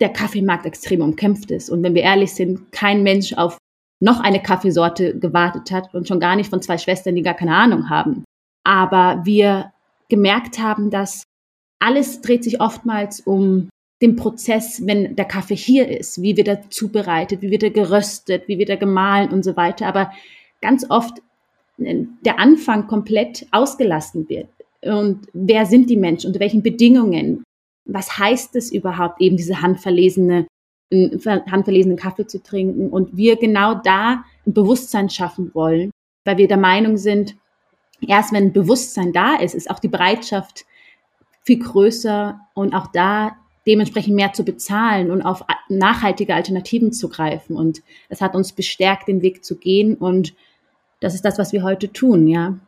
der 0.00 0.08
Kaffeemarkt 0.08 0.66
extrem 0.66 1.02
umkämpft 1.02 1.50
ist. 1.50 1.70
Und 1.70 1.82
wenn 1.82 1.94
wir 1.94 2.02
ehrlich 2.02 2.32
sind, 2.32 2.72
kein 2.72 3.02
Mensch 3.02 3.32
auf 3.34 3.58
noch 4.00 4.20
eine 4.20 4.42
Kaffeesorte 4.42 5.18
gewartet 5.18 5.70
hat 5.70 5.94
und 5.94 6.08
schon 6.08 6.20
gar 6.20 6.36
nicht 6.36 6.50
von 6.50 6.60
zwei 6.60 6.78
Schwestern, 6.78 7.14
die 7.14 7.22
gar 7.22 7.34
keine 7.34 7.54
Ahnung 7.54 7.90
haben. 7.90 8.24
Aber 8.64 9.22
wir 9.24 9.72
gemerkt 10.08 10.58
haben, 10.58 10.90
dass 10.90 11.22
alles 11.78 12.20
dreht 12.20 12.44
sich 12.44 12.60
oftmals 12.60 13.20
um 13.20 13.68
den 14.02 14.16
Prozess, 14.16 14.86
wenn 14.86 15.16
der 15.16 15.24
Kaffee 15.24 15.56
hier 15.56 15.88
ist, 15.88 16.20
wie 16.20 16.36
wird 16.36 16.48
er 16.48 16.68
zubereitet, 16.70 17.40
wie 17.40 17.50
wird 17.50 17.62
er 17.62 17.70
geröstet, 17.70 18.48
wie 18.48 18.58
wird 18.58 18.68
er 18.68 18.76
gemahlen 18.76 19.30
und 19.30 19.44
so 19.44 19.56
weiter. 19.56 19.86
Aber 19.86 20.12
ganz 20.60 20.84
oft 20.90 21.18
äh, 21.78 22.04
der 22.24 22.38
Anfang 22.38 22.86
komplett 22.86 23.46
ausgelassen 23.52 24.28
wird. 24.28 24.48
Und 24.84 25.26
wer 25.32 25.66
sind 25.66 25.90
die 25.90 25.96
Menschen, 25.96 26.28
unter 26.28 26.40
welchen 26.40 26.62
Bedingungen? 26.62 27.44
Was 27.86 28.18
heißt 28.18 28.56
es 28.56 28.72
überhaupt, 28.72 29.20
eben 29.20 29.36
diese 29.36 29.60
handverlesene, 29.60 30.46
handverlesenen 30.92 31.96
Kaffee 31.96 32.26
zu 32.26 32.42
trinken? 32.42 32.90
Und 32.90 33.16
wir 33.16 33.36
genau 33.36 33.74
da 33.74 34.24
ein 34.46 34.52
Bewusstsein 34.52 35.10
schaffen 35.10 35.50
wollen, 35.54 35.90
weil 36.24 36.38
wir 36.38 36.48
der 36.48 36.56
Meinung 36.56 36.96
sind, 36.96 37.36
erst 38.06 38.32
wenn 38.32 38.52
Bewusstsein 38.52 39.12
da 39.12 39.36
ist, 39.36 39.54
ist 39.54 39.70
auch 39.70 39.78
die 39.78 39.88
Bereitschaft 39.88 40.64
viel 41.42 41.58
größer 41.58 42.40
und 42.54 42.74
auch 42.74 42.88
da 42.88 43.36
dementsprechend 43.66 44.14
mehr 44.14 44.32
zu 44.32 44.44
bezahlen 44.44 45.10
und 45.10 45.22
auf 45.22 45.44
nachhaltige 45.68 46.34
Alternativen 46.34 46.92
zu 46.92 47.08
greifen. 47.08 47.56
Und 47.56 47.82
es 48.08 48.20
hat 48.20 48.34
uns 48.34 48.52
bestärkt, 48.52 49.08
den 49.08 49.22
Weg 49.22 49.44
zu 49.44 49.56
gehen. 49.56 49.94
Und 49.94 50.34
das 51.00 51.14
ist 51.14 51.24
das, 51.24 51.38
was 51.38 51.52
wir 51.52 51.62
heute 51.62 51.92
tun, 51.92 52.28
ja. 52.28 52.58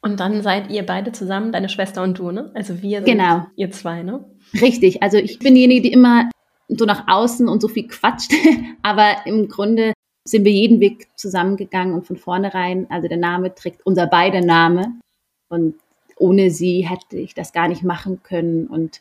Und 0.00 0.20
dann 0.20 0.42
seid 0.42 0.70
ihr 0.70 0.84
beide 0.84 1.12
zusammen, 1.12 1.52
deine 1.52 1.68
Schwester 1.68 2.02
und 2.02 2.18
du, 2.18 2.30
ne? 2.30 2.50
Also 2.54 2.82
wir 2.82 2.98
sind 2.98 3.06
genau. 3.06 3.46
ihr 3.56 3.70
zwei, 3.70 4.02
ne? 4.02 4.24
Richtig. 4.60 5.02
Also 5.02 5.18
ich 5.18 5.38
bin 5.38 5.54
diejenige, 5.54 5.82
die 5.82 5.92
immer 5.92 6.28
so 6.68 6.84
nach 6.84 7.04
außen 7.08 7.48
und 7.48 7.60
so 7.60 7.68
viel 7.68 7.88
quatscht. 7.88 8.32
Aber 8.82 9.26
im 9.26 9.48
Grunde 9.48 9.92
sind 10.24 10.44
wir 10.44 10.52
jeden 10.52 10.80
Weg 10.80 11.08
zusammengegangen 11.16 11.94
und 11.94 12.06
von 12.06 12.16
vornherein, 12.16 12.86
also 12.90 13.08
der 13.08 13.16
Name 13.16 13.54
trägt 13.54 13.84
unser 13.86 14.06
beider 14.06 14.40
Name. 14.40 14.98
Und 15.48 15.74
ohne 16.16 16.50
sie 16.50 16.88
hätte 16.88 17.16
ich 17.16 17.34
das 17.34 17.52
gar 17.52 17.68
nicht 17.68 17.82
machen 17.82 18.22
können. 18.22 18.66
Und 18.66 19.00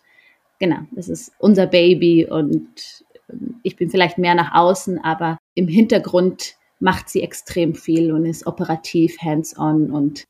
genau, 0.59 0.79
das 0.91 1.09
ist 1.09 1.33
unser 1.39 1.67
Baby 1.67 2.25
und 2.25 3.03
ähm, 3.29 3.59
ich 3.63 3.75
bin 3.75 3.89
vielleicht 3.89 4.17
mehr 4.17 4.35
nach 4.35 4.53
außen, 4.53 5.03
aber 5.03 5.37
im 5.55 5.67
Hintergrund 5.67 6.55
macht 6.79 7.09
sie 7.09 7.21
extrem 7.21 7.75
viel 7.75 8.11
und 8.11 8.25
ist 8.25 8.45
operativ, 8.45 9.17
hands-on 9.19 9.91
und 9.91 10.25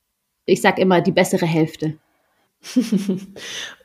ich 0.48 0.62
sage 0.62 0.82
immer 0.82 1.02
die 1.02 1.12
bessere 1.12 1.46
Hälfte. 1.46 1.98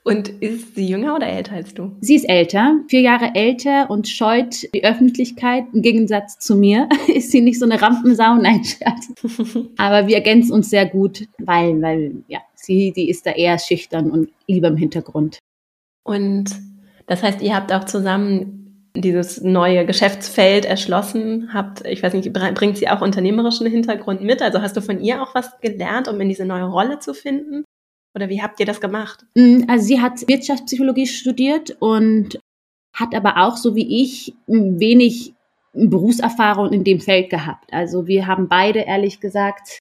und 0.05 0.29
ist 0.29 0.75
sie 0.75 0.87
jünger 0.87 1.15
oder 1.15 1.27
älter 1.27 1.53
als 1.53 1.75
du? 1.75 1.95
Sie 2.01 2.15
ist 2.15 2.25
älter, 2.25 2.81
vier 2.89 3.01
Jahre 3.01 3.35
älter 3.35 3.91
und 3.91 4.09
scheut 4.09 4.73
die 4.75 4.85
Öffentlichkeit. 4.85 5.65
Im 5.75 5.83
Gegensatz 5.83 6.39
zu 6.39 6.57
mir 6.57 6.89
ist 7.09 7.31
sie 7.31 7.43
nicht 7.43 7.59
so 7.59 7.67
eine 7.67 7.83
Rampensau, 7.83 8.37
nein, 8.37 8.65
Schatz. 8.65 9.13
Aber 9.77 10.07
wir 10.07 10.17
ergänzen 10.17 10.53
uns 10.53 10.71
sehr 10.71 10.87
gut, 10.87 11.27
weil, 11.39 11.83
weil, 11.83 12.25
ja, 12.29 12.41
sie, 12.55 12.93
die 12.93 13.11
ist 13.11 13.27
da 13.27 13.33
eher 13.33 13.59
schüchtern 13.59 14.11
und 14.11 14.31
lieber 14.47 14.69
im 14.69 14.77
Hintergrund. 14.77 15.39
Und 16.05 16.47
das 17.07 17.23
heißt, 17.23 17.43
ihr 17.43 17.55
habt 17.55 17.73
auch 17.73 17.85
zusammen 17.85 18.62
dieses 18.95 19.41
neue 19.41 19.87
Geschäftsfeld 19.87 20.65
erschlossen, 20.65 21.51
habt, 21.55 21.85
ich 21.87 22.03
weiß 22.03 22.13
nicht, 22.15 22.33
bringt 22.33 22.77
sie 22.77 22.89
auch 22.89 23.01
unternehmerischen 23.01 23.67
Hintergrund 23.67 24.21
mit? 24.23 24.43
Also 24.43 24.61
hast 24.61 24.77
du 24.77 24.83
von 24.83 25.01
ihr 25.01 25.23
auch 25.23 25.35
was 25.35 25.61
gelernt, 25.61 26.09
um 26.09 26.21
in 26.21 26.29
diese 26.29 26.45
neue 26.45 26.65
Rolle 26.65 26.99
zu 26.99 27.15
finden? 27.15 27.65
Oder 28.15 28.29
wie 28.29 28.43
habt 28.43 28.61
ihr 28.61 28.67
das 28.67 28.81
gemacht? 28.81 29.25
Mm, 29.35 29.63
also 29.69 29.87
sie 29.87 30.01
hat 30.01 30.29
Wirtschaftspsychologie 30.29 31.07
studiert 31.07 31.77
und 31.81 32.39
hat 32.95 33.15
aber 33.15 33.39
auch, 33.39 33.57
so 33.57 33.75
wie 33.75 34.03
ich, 34.03 34.35
wenig 34.47 35.33
Berufserfahrung 35.73 36.73
in 36.73 36.85
dem 36.85 37.01
Feld 37.01 37.31
gehabt. 37.31 37.73
Also 37.73 38.07
wir 38.07 38.27
haben 38.27 38.49
beide, 38.49 38.81
ehrlich 38.81 39.21
gesagt, 39.21 39.79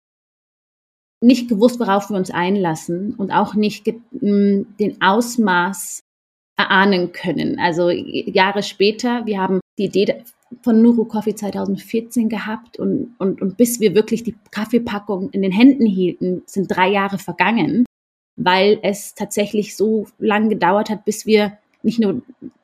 nicht 1.22 1.50
gewusst, 1.50 1.80
worauf 1.80 2.10
wir 2.10 2.18
uns 2.18 2.32
einlassen 2.32 3.14
und 3.16 3.32
auch 3.32 3.54
nicht 3.54 3.86
den 4.12 4.98
Ausmaß 5.02 6.02
erahnen 6.58 7.12
können. 7.12 7.60
Also 7.60 7.90
Jahre 7.90 8.64
später, 8.64 9.26
wir 9.26 9.40
haben 9.40 9.60
die 9.78 9.86
Idee 9.86 10.24
von 10.64 10.82
Nuru 10.82 11.06
Coffee 11.06 11.36
2014 11.36 12.28
gehabt 12.30 12.78
und, 12.78 13.16
und, 13.18 13.42
und 13.42 13.58
bis 13.58 13.80
wir 13.80 13.96
wirklich 13.96 14.24
die 14.24 14.36
Kaffeepackung 14.52 15.30
in 15.32 15.42
den 15.42 15.52
Händen 15.52 15.86
hielten, 15.86 16.44
sind 16.46 16.68
drei 16.68 16.90
Jahre 16.90 17.18
vergangen 17.18 17.86
weil 18.44 18.80
es 18.82 19.16
tatsächlich 19.16 19.76
so 19.76 20.08
lange 20.18 20.50
gedauert 20.50 20.90
hat, 20.90 21.06
bis 21.06 21.26
wir 21.26 21.58
nicht 21.84 22.00
nur 22.00 22.22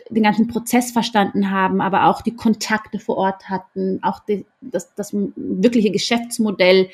den 0.09 0.23
ganzen 0.23 0.47
Prozess 0.47 0.91
verstanden 0.91 1.51
haben, 1.51 1.81
aber 1.81 2.05
auch 2.05 2.21
die 2.21 2.35
Kontakte 2.35 2.99
vor 2.99 3.17
Ort 3.17 3.49
hatten, 3.49 3.99
auch 4.03 4.19
die, 4.19 4.45
das, 4.61 4.93
das 4.95 5.13
wirkliche 5.13 5.91
Geschäftsmodell 5.91 6.89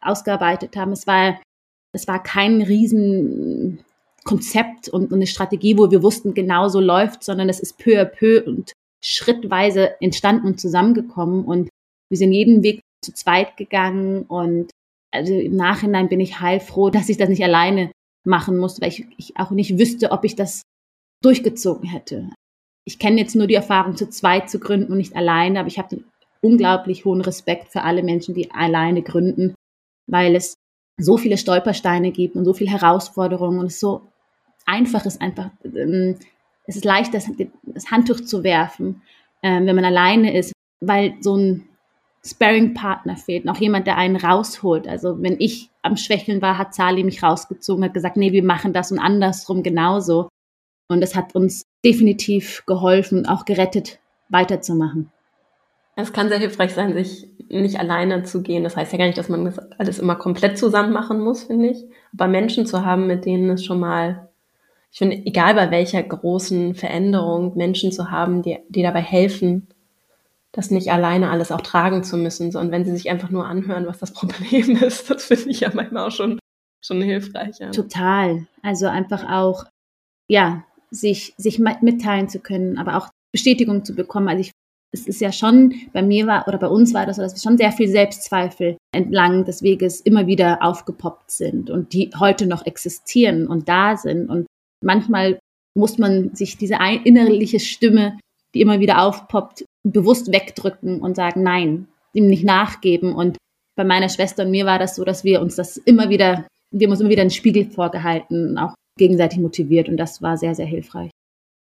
ausgearbeitet 0.00 0.76
haben. 0.76 0.92
Es 0.92 1.06
war, 1.06 1.40
es 1.92 2.08
war 2.08 2.22
kein 2.22 2.62
Riesenkonzept 4.24 4.88
und 4.88 5.12
eine 5.12 5.26
Strategie, 5.26 5.76
wo 5.78 5.90
wir 5.90 6.02
wussten, 6.02 6.34
genau 6.34 6.68
so 6.68 6.80
läuft, 6.80 7.24
sondern 7.24 7.48
es 7.48 7.60
ist 7.60 7.78
peu 7.78 8.00
à 8.00 8.04
peu 8.04 8.42
und 8.44 8.72
schrittweise 9.02 10.00
entstanden 10.00 10.46
und 10.46 10.60
zusammengekommen 10.60 11.44
und 11.44 11.68
wir 12.10 12.18
sind 12.18 12.32
jeden 12.32 12.62
Weg 12.62 12.80
zu 13.02 13.12
zweit 13.12 13.56
gegangen 13.56 14.22
und 14.22 14.70
also 15.12 15.34
im 15.34 15.56
Nachhinein 15.56 16.08
bin 16.08 16.20
ich 16.20 16.40
heilfroh, 16.40 16.90
dass 16.90 17.08
ich 17.08 17.18
das 17.18 17.28
nicht 17.28 17.44
alleine 17.44 17.92
machen 18.26 18.56
musste, 18.56 18.82
weil 18.82 18.88
ich, 18.88 19.06
ich 19.16 19.36
auch 19.36 19.50
nicht 19.50 19.78
wüsste, 19.78 20.10
ob 20.10 20.24
ich 20.24 20.34
das 20.34 20.62
durchgezogen 21.22 21.88
hätte. 21.88 22.30
Ich 22.86 22.98
kenne 22.98 23.20
jetzt 23.20 23.36
nur 23.36 23.46
die 23.46 23.54
Erfahrung, 23.54 23.96
zu 23.96 24.08
zweit 24.08 24.50
zu 24.50 24.58
gründen 24.58 24.92
und 24.92 24.98
nicht 24.98 25.16
alleine, 25.16 25.60
aber 25.60 25.68
ich 25.68 25.78
habe 25.78 26.02
unglaublich 26.40 27.04
hohen 27.04 27.20
Respekt 27.20 27.72
für 27.72 27.82
alle 27.82 28.02
Menschen, 28.02 28.34
die 28.34 28.50
alleine 28.50 29.02
gründen, 29.02 29.54
weil 30.10 30.34
es 30.34 30.54
so 30.98 31.16
viele 31.16 31.38
Stolpersteine 31.38 32.10
gibt 32.12 32.36
und 32.36 32.44
so 32.44 32.54
viele 32.54 32.70
Herausforderungen 32.70 33.58
und 33.58 33.66
es 33.66 33.80
so 33.80 34.08
einfach 34.64 35.06
ist, 35.06 35.20
einfach, 35.20 35.50
ähm, 35.64 36.16
es 36.66 36.76
ist 36.76 36.84
leicht, 36.84 37.14
das, 37.14 37.30
das 37.62 37.90
Handtuch 37.90 38.20
zu 38.20 38.42
werfen, 38.42 39.02
ähm, 39.42 39.66
wenn 39.66 39.76
man 39.76 39.84
alleine 39.84 40.36
ist, 40.36 40.52
weil 40.80 41.14
so 41.20 41.36
ein 41.36 41.68
Sparring-Partner 42.24 43.16
fehlt, 43.16 43.44
noch 43.44 43.58
jemand, 43.58 43.86
der 43.86 43.98
einen 43.98 44.16
rausholt. 44.16 44.88
Also 44.88 45.20
wenn 45.22 45.36
ich 45.38 45.70
am 45.82 45.96
Schwächeln 45.96 46.40
war, 46.40 46.56
hat 46.56 46.74
Sali 46.74 47.04
mich 47.04 47.22
rausgezogen, 47.22 47.84
hat 47.84 47.94
gesagt, 47.94 48.16
nee, 48.16 48.32
wir 48.32 48.42
machen 48.42 48.72
das 48.72 48.90
und 48.90 48.98
andersrum 48.98 49.62
genauso. 49.62 50.28
Und 50.88 51.00
das 51.00 51.14
hat 51.14 51.34
uns 51.34 51.64
definitiv 51.84 52.64
geholfen, 52.66 53.26
auch 53.26 53.44
gerettet, 53.44 54.00
weiterzumachen. 54.30 55.10
Es 55.96 56.12
kann 56.12 56.28
sehr 56.28 56.38
hilfreich 56.38 56.74
sein, 56.74 56.94
sich 56.94 57.28
nicht 57.48 57.78
alleine 57.78 58.24
zu 58.24 58.42
gehen. 58.42 58.64
Das 58.64 58.76
heißt 58.76 58.92
ja 58.92 58.98
gar 58.98 59.06
nicht, 59.06 59.18
dass 59.18 59.28
man 59.28 59.44
das 59.44 59.58
alles 59.58 59.98
immer 59.98 60.16
komplett 60.16 60.58
zusammen 60.58 60.92
machen 60.92 61.20
muss, 61.20 61.44
finde 61.44 61.68
ich. 61.68 61.84
Aber 62.14 62.26
Menschen 62.26 62.66
zu 62.66 62.84
haben, 62.84 63.06
mit 63.06 63.26
denen 63.26 63.50
es 63.50 63.64
schon 63.64 63.80
mal, 63.80 64.23
ich 64.94 64.98
finde, 64.98 65.16
egal 65.26 65.54
bei 65.54 65.72
welcher 65.72 66.00
großen 66.00 66.76
Veränderung, 66.76 67.56
Menschen 67.56 67.90
zu 67.90 68.12
haben, 68.12 68.42
die, 68.42 68.60
die 68.68 68.82
dabei 68.82 69.02
helfen, 69.02 69.66
das 70.52 70.70
nicht 70.70 70.92
alleine 70.92 71.30
alles 71.30 71.50
auch 71.50 71.62
tragen 71.62 72.04
zu 72.04 72.16
müssen, 72.16 72.52
sondern 72.52 72.70
wenn 72.70 72.84
sie 72.84 72.92
sich 72.92 73.10
einfach 73.10 73.28
nur 73.28 73.44
anhören, 73.44 73.88
was 73.88 73.98
das 73.98 74.12
Problem 74.14 74.76
ist, 74.76 75.10
das 75.10 75.24
finde 75.24 75.50
ich 75.50 75.60
ja 75.60 75.72
manchmal 75.74 76.06
auch 76.06 76.12
schon, 76.12 76.38
schon 76.80 77.02
hilfreich. 77.02 77.56
Total. 77.72 78.46
Also 78.62 78.86
einfach 78.86 79.28
auch, 79.28 79.64
ja, 80.28 80.62
sich, 80.92 81.34
sich 81.38 81.58
mitteilen 81.58 82.28
zu 82.28 82.38
können, 82.38 82.78
aber 82.78 82.96
auch 82.96 83.08
Bestätigung 83.32 83.84
zu 83.84 83.96
bekommen. 83.96 84.28
Also 84.28 84.42
ich, 84.42 84.52
es 84.92 85.08
ist 85.08 85.20
ja 85.20 85.32
schon, 85.32 85.74
bei 85.92 86.02
mir 86.02 86.28
war 86.28 86.46
oder 86.46 86.58
bei 86.58 86.68
uns 86.68 86.94
war 86.94 87.04
das 87.04 87.16
so, 87.16 87.22
dass 87.22 87.34
wir 87.34 87.42
schon 87.42 87.58
sehr 87.58 87.72
viel 87.72 87.88
Selbstzweifel 87.88 88.76
entlang 88.94 89.44
des 89.44 89.64
Weges 89.64 90.00
immer 90.00 90.28
wieder 90.28 90.62
aufgepoppt 90.62 91.32
sind 91.32 91.68
und 91.68 91.92
die 91.94 92.12
heute 92.16 92.46
noch 92.46 92.64
existieren 92.64 93.48
und 93.48 93.68
da 93.68 93.96
sind. 93.96 94.30
Und 94.30 94.46
manchmal 94.84 95.38
muss 95.76 95.98
man 95.98 96.34
sich 96.34 96.56
diese 96.56 96.78
innerliche 97.04 97.60
Stimme, 97.60 98.18
die 98.54 98.60
immer 98.60 98.80
wieder 98.80 99.02
aufpoppt, 99.02 99.64
bewusst 99.82 100.32
wegdrücken 100.32 101.00
und 101.00 101.16
sagen, 101.16 101.42
nein, 101.42 101.88
ihm 102.12 102.26
nicht 102.26 102.44
nachgeben. 102.44 103.14
Und 103.14 103.36
bei 103.76 103.84
meiner 103.84 104.08
Schwester 104.08 104.44
und 104.44 104.50
mir 104.50 104.66
war 104.66 104.78
das 104.78 104.94
so, 104.94 105.04
dass 105.04 105.24
wir 105.24 105.40
uns 105.40 105.56
das 105.56 105.76
immer 105.76 106.08
wieder, 106.08 106.46
wir 106.70 106.86
haben 106.86 106.92
uns 106.92 107.00
immer 107.00 107.10
wieder 107.10 107.22
einen 107.22 107.30
Spiegel 107.30 107.66
vorgehalten 107.66 108.56
auch 108.56 108.74
gegenseitig 108.96 109.40
motiviert. 109.40 109.88
Und 109.88 109.96
das 109.96 110.22
war 110.22 110.36
sehr, 110.36 110.54
sehr 110.54 110.66
hilfreich. 110.66 111.10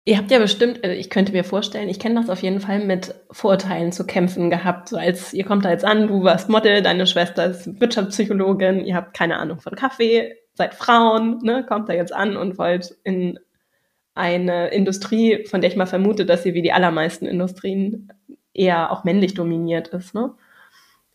Ihr 0.07 0.19
habt 0.19 0.31
ja 0.31 0.39
bestimmt, 0.39 0.85
also 0.85 0.95
ich 0.95 1.09
könnte 1.09 1.33
mir 1.33 1.45
vorstellen, 1.45 1.89
ich 1.89 1.99
kenne 1.99 2.17
das 2.17 2.29
auf 2.29 2.43
jeden 2.43 2.61
Fall 2.61 2.85
mit 2.85 3.15
Vorurteilen 3.31 3.91
zu 3.91 4.05
kämpfen 4.05 4.51
gehabt. 4.51 4.91
So 4.91 4.99
als 4.99 5.33
ihr 5.33 5.47
kommt 5.47 5.65
da 5.65 5.71
jetzt 5.71 5.87
an, 5.87 6.09
du 6.09 6.23
warst 6.23 6.51
Model, 6.51 6.83
deine 6.83 7.07
Schwester 7.07 7.47
ist 7.47 7.81
Wirtschaftspsychologin, 7.81 8.85
ihr 8.85 8.97
habt 8.97 9.15
keine 9.15 9.39
Ahnung 9.39 9.61
von 9.61 9.75
Kaffee, 9.75 10.37
seid 10.55 10.75
Frauen, 10.75 11.39
ne, 11.43 11.65
kommt 11.67 11.89
da 11.89 11.93
jetzt 11.93 12.13
an 12.13 12.37
und 12.37 12.59
wollt 12.59 12.97
in 13.05 13.39
eine 14.15 14.69
Industrie, 14.69 15.45
von 15.47 15.61
der 15.61 15.71
ich 15.71 15.77
mal 15.77 15.87
vermute, 15.87 16.25
dass 16.25 16.45
sie 16.45 16.55
wie 16.55 16.63
die 16.63 16.73
allermeisten 16.73 17.27
Industrien 17.27 18.13
eher 18.53 18.93
auch 18.93 19.05
männlich 19.05 19.35
dominiert 19.35 19.89
ist. 19.89 20.15
Ne? 20.15 20.33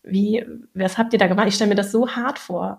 Wie, 0.02 0.44
was 0.74 0.98
habt 0.98 1.12
ihr 1.12 1.18
da 1.18 1.26
gemacht? 1.26 1.48
Ich 1.48 1.54
stelle 1.54 1.70
mir 1.70 1.76
das 1.76 1.92
so 1.92 2.08
hart 2.08 2.38
vor. 2.38 2.78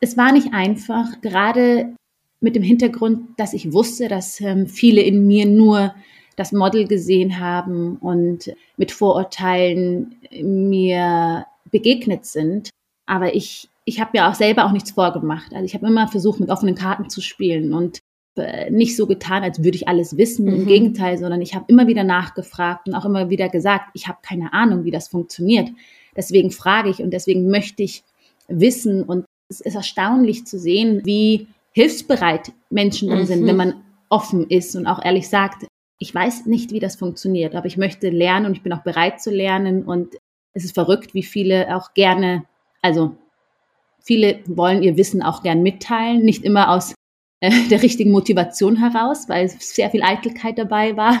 Es 0.00 0.16
war 0.16 0.32
nicht 0.32 0.52
einfach, 0.52 1.20
gerade 1.22 1.94
mit 2.40 2.56
dem 2.56 2.62
Hintergrund, 2.62 3.38
dass 3.38 3.54
ich 3.54 3.72
wusste, 3.72 4.08
dass 4.08 4.40
ähm, 4.40 4.66
viele 4.66 5.00
in 5.00 5.26
mir 5.26 5.46
nur 5.46 5.94
das 6.36 6.52
Model 6.52 6.86
gesehen 6.86 7.38
haben 7.38 7.96
und 7.98 8.52
mit 8.76 8.90
Vorurteilen 8.90 10.16
mir 10.42 11.46
begegnet 11.70 12.26
sind. 12.26 12.70
Aber 13.06 13.34
ich, 13.34 13.68
ich 13.84 14.00
habe 14.00 14.16
ja 14.16 14.30
auch 14.30 14.34
selber 14.34 14.64
auch 14.64 14.72
nichts 14.72 14.92
vorgemacht. 14.92 15.52
Also 15.52 15.64
ich 15.64 15.74
habe 15.74 15.86
immer 15.86 16.08
versucht, 16.08 16.40
mit 16.40 16.50
offenen 16.50 16.74
Karten 16.74 17.10
zu 17.10 17.20
spielen 17.20 17.74
und 17.74 17.98
äh, 18.36 18.70
nicht 18.70 18.96
so 18.96 19.06
getan, 19.06 19.42
als 19.42 19.62
würde 19.62 19.76
ich 19.76 19.88
alles 19.88 20.16
wissen. 20.16 20.46
Mhm. 20.46 20.54
Im 20.54 20.66
Gegenteil, 20.66 21.18
sondern 21.18 21.40
ich 21.40 21.54
habe 21.54 21.66
immer 21.68 21.86
wieder 21.86 22.04
nachgefragt 22.04 22.88
und 22.88 22.94
auch 22.94 23.04
immer 23.04 23.30
wieder 23.30 23.48
gesagt, 23.48 23.90
ich 23.94 24.08
habe 24.08 24.18
keine 24.22 24.52
Ahnung, 24.52 24.84
wie 24.84 24.90
das 24.90 25.08
funktioniert. 25.08 25.68
Deswegen 26.16 26.50
frage 26.50 26.90
ich 26.90 27.00
und 27.00 27.10
deswegen 27.10 27.50
möchte 27.50 27.82
ich 27.82 28.02
wissen. 28.48 29.02
Und 29.02 29.24
es 29.48 29.60
ist 29.60 29.74
erstaunlich 29.74 30.46
zu 30.46 30.58
sehen, 30.58 31.02
wie 31.04 31.46
hilfsbereit 31.72 32.52
Menschen 32.70 33.10
dann 33.10 33.26
sind, 33.26 33.46
wenn 33.46 33.52
mhm. 33.52 33.58
man 33.58 33.74
offen 34.08 34.48
ist 34.48 34.76
und 34.76 34.86
auch 34.86 35.04
ehrlich 35.04 35.28
sagt, 35.28 35.66
ich 35.98 36.14
weiß 36.14 36.46
nicht, 36.46 36.72
wie 36.72 36.80
das 36.80 36.96
funktioniert, 36.96 37.54
aber 37.54 37.66
ich 37.66 37.76
möchte 37.76 38.10
lernen 38.10 38.46
und 38.46 38.52
ich 38.52 38.62
bin 38.62 38.72
auch 38.72 38.82
bereit 38.82 39.20
zu 39.20 39.30
lernen 39.30 39.84
und 39.84 40.14
es 40.52 40.64
ist 40.64 40.74
verrückt, 40.74 41.14
wie 41.14 41.22
viele 41.22 41.74
auch 41.76 41.94
gerne, 41.94 42.44
also 42.82 43.16
viele 44.04 44.40
wollen 44.46 44.82
ihr 44.82 44.96
Wissen 44.96 45.22
auch 45.22 45.42
gern 45.42 45.62
mitteilen, 45.62 46.22
nicht 46.22 46.44
immer 46.44 46.70
aus 46.70 46.94
äh, 47.40 47.50
der 47.70 47.82
richtigen 47.82 48.12
Motivation 48.12 48.76
heraus, 48.76 49.28
weil 49.28 49.48
sehr 49.48 49.90
viel 49.90 50.02
Eitelkeit 50.02 50.58
dabei 50.58 50.96
war, 50.96 51.18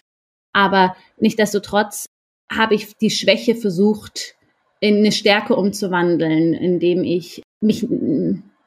aber 0.52 0.96
nichtsdestotrotz 1.18 2.06
habe 2.50 2.74
ich 2.74 2.96
die 2.96 3.10
Schwäche 3.10 3.54
versucht, 3.54 4.36
in 4.80 4.98
eine 4.98 5.12
Stärke 5.12 5.56
umzuwandeln, 5.56 6.52
indem 6.52 7.04
ich 7.04 7.42
mich 7.60 7.86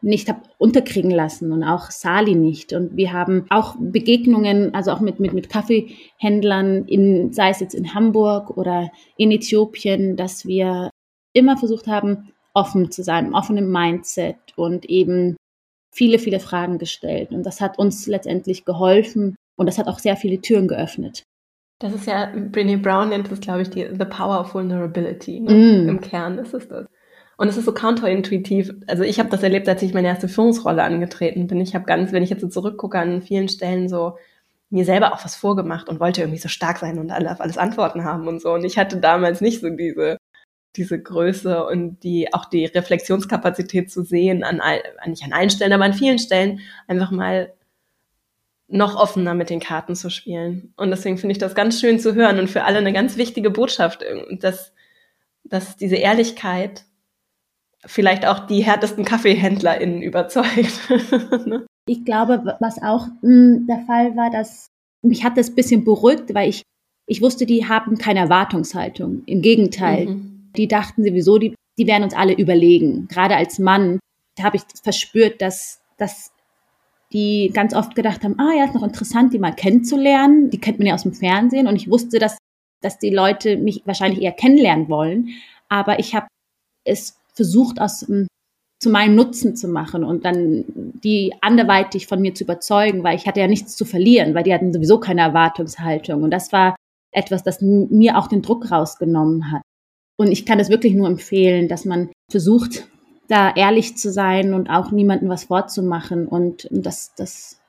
nicht 0.02 0.30
habe 0.30 0.42
unterkriegen 0.58 1.12
lassen 1.12 1.52
und 1.52 1.64
auch 1.64 1.92
Sali 1.92 2.36
nicht. 2.36 2.74
Und 2.74 2.96
wir 2.96 3.14
haben 3.14 3.46
auch 3.50 3.76
Begegnungen, 3.80 4.74
also 4.74 4.92
auch 4.92 5.00
mit, 5.00 5.20
mit, 5.20 5.34
mit 5.34 5.50
Kaffeehändlern, 5.50 6.86
in, 6.86 7.34
sei 7.34 7.50
es 7.50 7.60
jetzt 7.60 7.76
in 7.76 7.94
Hamburg 7.94 8.58
oder 8.58 8.92
in 9.18 9.32
Äthiopien, 9.32 10.16
dass 10.16 10.46
wir 10.46 10.90
immer 11.34 11.58
versucht 11.58 11.88
haben, 11.88 12.32
offen 12.58 12.92
zu 12.92 13.04
sein, 13.04 13.36
offen 13.36 13.56
im 13.58 13.72
Mindset 13.72 14.38
und 14.56 14.86
eben 14.86 15.38
viele, 15.94 16.18
viele 16.18 16.40
Fragen 16.40 16.80
gestellt. 16.80 17.32
Und 17.32 17.46
das 17.46 17.62
hat 17.62 17.78
uns 17.78 18.08
letztendlich 18.08 18.65
geholfen 18.65 19.36
und 19.56 19.67
das 19.67 19.78
hat 19.78 19.88
auch 19.88 20.00
sehr 20.00 20.17
viele 20.17 20.41
Türen 20.41 20.67
geöffnet. 20.67 21.24
Das 21.80 21.93
ist 21.93 22.08
ja, 22.08 22.32
Brené 22.34 22.82
Brown 22.82 23.10
nennt 23.10 23.32
es, 23.32 23.39
glaube 23.39 23.62
ich, 23.62 23.70
die 23.70 23.88
The 23.88 24.06
Power 24.06 24.41
of 24.41 24.56
Vulnerability. 24.56 25.39
Ne? 25.39 25.54
Mm. 25.54 25.89
Im 25.89 26.02
Kern 26.02 26.39
ist 26.39 26.56
es 26.56 26.67
das. 26.67 26.88
Und 27.38 27.50
es 27.50 27.58
ist 27.58 27.65
so 27.65 27.74
counterintuitiv. 27.74 28.74
Also 28.88 29.04
ich 29.04 29.20
habe 29.20 29.30
das 29.30 29.43
erlebt, 29.43 29.70
als 29.70 29.84
ich 29.84 29.93
meine 29.93 30.08
erste 30.08 30.28
Führungsrolle 30.28 30.82
angetreten 30.82 31.46
bin. 31.46 31.62
Ich 31.62 31.76
habe 31.76 31.86
ganz, 31.86 32.12
wenn 32.12 32.24
ich 32.24 32.32
jetzt 32.32 32.41
so 32.41 32.48
zurückgucke, 32.48 32.98
an 32.98 33.22
vielen 33.22 33.48
Stellen 33.48 33.88
so 33.88 34.17
mir 34.72 34.86
selber 34.86 35.13
auch 35.13 35.24
was 35.24 35.36
vorgemacht 35.36 35.88
und 35.88 36.00
wollte 36.00 36.22
irgendwie 36.22 36.39
so 36.39 36.50
stark 36.50 36.80
sein 36.80 36.98
und 36.98 37.12
alle 37.12 37.32
auf 37.32 37.39
alles 37.39 37.60
Antworten 37.60 38.04
haben 38.04 38.28
und 38.28 38.41
so. 38.41 38.54
Und 38.54 38.65
ich 38.65 38.80
hatte 38.80 38.98
damals 38.98 39.39
nicht 39.39 39.62
so 39.62 39.70
diese 39.70 40.16
diese 40.78 41.02
Größe 41.02 41.66
und 41.66 42.04
die 42.04 42.34
auch 42.34 42.46
die 42.46 42.66
Reflexionskapazität 42.66 43.92
zu 43.92 44.04
sehen 44.04 44.44
an 44.44 44.62
all, 44.62 44.82
nicht 45.06 45.24
an 45.24 45.34
allen 45.34 45.50
Stellen, 45.50 45.74
aber 45.74 45.86
an 45.86 45.94
vielen 45.94 46.20
Stellen 46.20 46.60
einfach 46.88 47.12
mal 47.12 47.54
noch 48.68 48.96
offener 48.96 49.34
mit 49.34 49.50
den 49.50 49.60
Karten 49.60 49.96
zu 49.96 50.10
spielen. 50.10 50.74
Und 50.76 50.90
deswegen 50.90 51.18
finde 51.18 51.32
ich 51.32 51.38
das 51.38 51.56
ganz 51.56 51.80
schön 51.80 52.00
zu 52.00 52.16
hören 52.16 52.40
und 52.40 52.50
für 52.50 52.63
alle 52.63 52.80
eine 52.80 52.94
ganz 52.94 53.18
wichtige 53.18 53.50
Botschaft, 53.50 54.04
dass, 54.32 54.74
dass 55.44 55.78
diese 55.78 55.96
Ehrlichkeit 55.96 56.84
vielleicht 57.86 58.26
auch 58.26 58.40
die 58.40 58.63
härtesten 58.63 59.06
KaffeehändlerInnen 59.06 60.02
überzeugt. 60.02 60.90
Ne? 61.46 61.66
Ich 61.88 62.04
glaube, 62.04 62.58
was 62.60 62.82
auch 62.82 63.08
mh, 63.22 63.22
hm, 63.22 63.68
der 63.68 63.80
Fall 63.88 64.16
war, 64.18 64.30
dass 64.30 64.68
mich 65.02 65.24
hat 65.24 65.38
das 65.38 65.56
bisschen 65.56 65.86
beruhigt, 65.86 66.34
weil 66.34 66.50
ich, 66.50 66.63
ich 67.06 67.22
wusste, 67.22 67.46
die 67.46 67.68
haben 67.68 67.98
keine 67.98 68.20
Erwartungshaltung. 68.20 69.24
Im 69.26 69.42
Gegenteil. 69.42 70.08
Mhm. 70.08 70.37
Die 70.58 70.67
dachten 70.67 71.04
sowieso, 71.04 71.38
die, 71.38 71.56
die 71.78 71.88
werden 71.88 72.04
uns 72.04 72.13
alle 72.13 72.34
überlegen. 72.34 73.08
Gerade 73.08 73.36
als 73.36 73.60
Mann 73.60 74.00
habe 74.39 74.58
ich 74.58 74.63
verspürt, 74.84 75.41
dass, 75.41 75.82
dass 75.98 76.32
die 77.13 77.52
ganz 77.54 77.74
oft 77.74 77.96
gedacht 77.96 78.24
haben, 78.24 78.39
ah 78.39 78.54
ja, 78.58 78.65
ist 78.65 78.76
noch 78.76 78.84
interessant, 78.84 79.34
die 79.34 79.39
mal 79.39 79.56
kennenzulernen. 79.56 80.50
Die 80.50 80.60
kennt 80.60 80.80
man 80.80 80.88
ja 80.88 80.93
aus 80.93 81.04
dem 81.04 81.13
Fernsehen. 81.13 81.67
Und 81.67 81.76
ich 81.76 81.89
wusste, 81.89 82.20
dass, 82.20 82.38
dass 82.82 83.00
die 83.00 83.10
Leute 83.10 83.58
mich 83.58 83.84
wahrscheinlich 83.86 84.22
eher 84.22 84.34
kennenlernen 84.34 84.89
wollen. 84.89 85.30
Aber 85.70 86.00
ich 86.00 86.15
habe 86.15 86.28
es 86.84 87.17
versucht, 87.34 87.80
aus 87.80 88.08
ähm, 88.08 88.28
zu 88.80 88.89
meinem 88.89 89.15
Nutzen 89.15 89.56
zu 89.56 89.67
machen 89.67 90.04
und 90.04 90.24
dann 90.24 90.65
die 90.67 91.34
anderweitig 91.41 92.06
von 92.06 92.22
mir 92.22 92.36
zu 92.36 92.43
überzeugen, 92.43 93.04
weil 93.04 93.15
ich 93.15 93.26
hatte 93.28 93.39
ja 93.39 93.48
nichts 93.48 93.76
zu 93.76 93.86
verlieren, 93.86 94.36
weil 94.36 94.43
die 94.43 94.54
hatten 94.54 94.72
sowieso 94.72 95.00
keine 95.00 95.22
Erwartungshaltung. 95.22 96.22
Und 96.22 96.32
das 96.32 96.52
war 96.52 96.76
etwas, 97.12 97.41
das 97.41 97.62
mir 97.62 98.17
auch 98.17 98.28
den 98.28 98.43
Druck 98.43 98.70
rausgenommen 98.70 99.52
hat. 99.52 99.63
Und 100.17 100.32
ich 100.32 100.45
kann 100.45 100.60
es 100.60 100.69
wirklich 100.69 100.93
nur 100.93 101.08
empfehlen, 101.08 101.67
dass 101.67 101.86
man 101.86 102.12
versucht, 102.30 102.88
da 103.27 103.53
ehrlich 103.53 103.97
zu 103.97 104.12
sein 104.12 104.53
und 104.53 104.69
auch 104.69 104.91
niemandem 104.91 105.30
was 105.30 105.45
vorzumachen 105.45 106.27
und 106.27 106.67
dass 106.71 107.13
das 107.15 107.60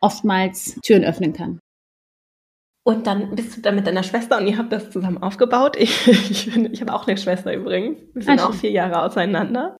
oftmals 0.00 0.78
Türen 0.82 1.04
öffnen 1.04 1.32
kann. 1.32 1.60
Und 2.84 3.06
dann 3.06 3.34
bist 3.34 3.56
du 3.56 3.60
da 3.60 3.70
mit 3.70 3.86
deiner 3.86 4.02
Schwester 4.02 4.38
und 4.38 4.46
ihr 4.46 4.56
habt 4.56 4.72
das 4.72 4.90
zusammen 4.90 5.22
aufgebaut. 5.22 5.76
Ich, 5.78 6.08
ich, 6.08 6.56
ich 6.56 6.80
habe 6.80 6.94
auch 6.94 7.06
eine 7.06 7.18
Schwester 7.18 7.52
übrigens. 7.52 7.98
Wir 8.14 8.22
sind 8.22 8.40
Ach. 8.40 8.48
auch 8.48 8.54
vier 8.54 8.70
Jahre 8.70 9.02
auseinander. 9.02 9.76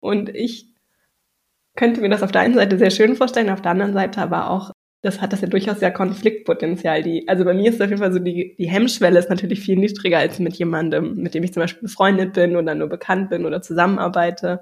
Und 0.00 0.28
ich 0.28 0.72
könnte 1.76 2.00
mir 2.00 2.10
das 2.10 2.22
auf 2.22 2.30
der 2.30 2.42
einen 2.42 2.54
Seite 2.54 2.78
sehr 2.78 2.90
schön 2.90 3.16
vorstellen, 3.16 3.50
auf 3.50 3.62
der 3.62 3.72
anderen 3.72 3.92
Seite 3.92 4.20
aber 4.20 4.50
auch, 4.50 4.70
das 5.04 5.20
hat 5.20 5.34
das 5.34 5.42
ja 5.42 5.48
durchaus 5.48 5.82
ja 5.82 5.90
Konfliktpotenzial. 5.90 7.02
Die, 7.02 7.28
also 7.28 7.44
bei 7.44 7.52
mir 7.52 7.70
ist 7.70 7.82
auf 7.82 7.90
jeden 7.90 8.00
Fall 8.00 8.12
so, 8.12 8.18
die, 8.18 8.56
die 8.56 8.68
Hemmschwelle 8.68 9.18
ist 9.18 9.28
natürlich 9.28 9.60
viel 9.60 9.76
niedriger 9.76 10.18
als 10.18 10.38
mit 10.38 10.56
jemandem, 10.56 11.16
mit 11.16 11.34
dem 11.34 11.44
ich 11.44 11.52
zum 11.52 11.60
Beispiel 11.60 11.82
befreundet 11.82 12.32
bin 12.32 12.56
oder 12.56 12.74
nur 12.74 12.88
bekannt 12.88 13.28
bin 13.28 13.44
oder 13.44 13.60
zusammenarbeite. 13.60 14.60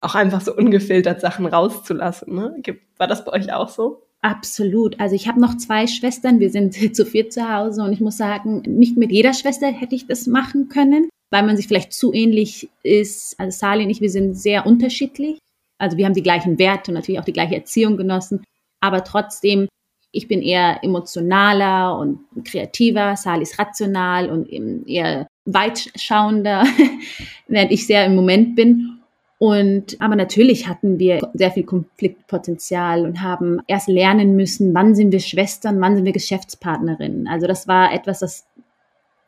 Auch 0.00 0.14
einfach 0.14 0.40
so 0.40 0.56
ungefiltert 0.56 1.20
Sachen 1.20 1.44
rauszulassen. 1.44 2.34
Ne? 2.34 2.62
War 2.96 3.06
das 3.06 3.24
bei 3.26 3.32
euch 3.32 3.52
auch 3.52 3.68
so? 3.68 4.06
Absolut. 4.22 4.98
Also 4.98 5.14
ich 5.14 5.28
habe 5.28 5.40
noch 5.40 5.56
zwei 5.58 5.86
Schwestern. 5.86 6.40
Wir 6.40 6.50
sind 6.50 6.74
zu 6.96 7.04
viert 7.04 7.32
zu 7.32 7.52
Hause 7.52 7.82
und 7.82 7.92
ich 7.92 8.00
muss 8.00 8.16
sagen, 8.16 8.62
nicht 8.66 8.96
mit 8.96 9.12
jeder 9.12 9.34
Schwester 9.34 9.66
hätte 9.66 9.94
ich 9.94 10.06
das 10.06 10.26
machen 10.26 10.70
können, 10.70 11.10
weil 11.30 11.42
man 11.42 11.58
sich 11.58 11.68
vielleicht 11.68 11.92
zu 11.92 12.14
ähnlich 12.14 12.70
ist. 12.82 13.38
Also 13.38 13.58
Sali 13.58 13.84
und 13.84 13.90
ich, 13.90 14.00
wir 14.00 14.10
sind 14.10 14.34
sehr 14.34 14.64
unterschiedlich. 14.64 15.38
Also 15.76 15.98
wir 15.98 16.06
haben 16.06 16.14
die 16.14 16.22
gleichen 16.22 16.58
Werte 16.58 16.90
und 16.90 16.94
natürlich 16.94 17.20
auch 17.20 17.24
die 17.24 17.34
gleiche 17.34 17.56
Erziehung 17.56 17.98
genossen. 17.98 18.42
Aber 18.80 19.04
trotzdem, 19.04 19.68
ich 20.12 20.28
bin 20.28 20.42
eher 20.42 20.82
emotionaler 20.82 21.96
und 21.98 22.20
kreativer. 22.44 23.16
Sali 23.16 23.42
ist 23.42 23.58
rational 23.58 24.30
und 24.30 24.48
eher 24.88 25.26
weitschauender, 25.44 26.64
während 27.48 27.72
ich 27.72 27.86
sehr 27.86 28.06
im 28.06 28.16
Moment 28.16 28.56
bin. 28.56 29.00
Und 29.38 29.98
aber 30.00 30.16
natürlich 30.16 30.68
hatten 30.68 30.98
wir 30.98 31.30
sehr 31.32 31.50
viel 31.50 31.64
Konfliktpotenzial 31.64 33.06
und 33.06 33.22
haben 33.22 33.60
erst 33.66 33.88
lernen 33.88 34.36
müssen, 34.36 34.74
wann 34.74 34.94
sind 34.94 35.12
wir 35.12 35.20
Schwestern, 35.20 35.80
wann 35.80 35.96
sind 35.96 36.04
wir 36.04 36.12
Geschäftspartnerinnen. 36.12 37.26
Also 37.26 37.46
das 37.46 37.66
war 37.66 37.90
etwas, 37.94 38.18
das 38.18 38.46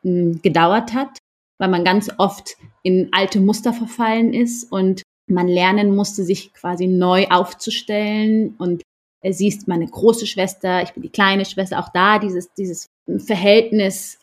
mh, 0.03 0.11
hm, 0.11 0.41
gedauert 0.43 0.93
hat, 0.93 1.17
weil 1.57 1.69
man 1.69 1.83
ganz 1.83 2.11
oft 2.19 2.57
in 2.83 3.09
alte 3.11 3.39
Muster 3.39 3.73
verfallen 3.73 4.35
ist 4.35 4.71
und 4.71 5.01
man 5.25 5.47
lernen 5.47 5.95
musste, 5.95 6.23
sich 6.23 6.53
quasi 6.53 6.85
neu 6.85 7.25
aufzustellen. 7.29 8.53
Und 8.59 8.83
sie 9.31 9.47
ist 9.47 9.67
meine 9.67 9.87
große 9.87 10.27
Schwester, 10.27 10.83
ich 10.83 10.93
bin 10.93 11.03
die 11.03 11.09
kleine 11.09 11.45
Schwester. 11.45 11.79
Auch 11.79 11.89
da 11.93 12.19
dieses, 12.19 12.53
dieses 12.53 12.89
Verhältnis, 13.19 14.19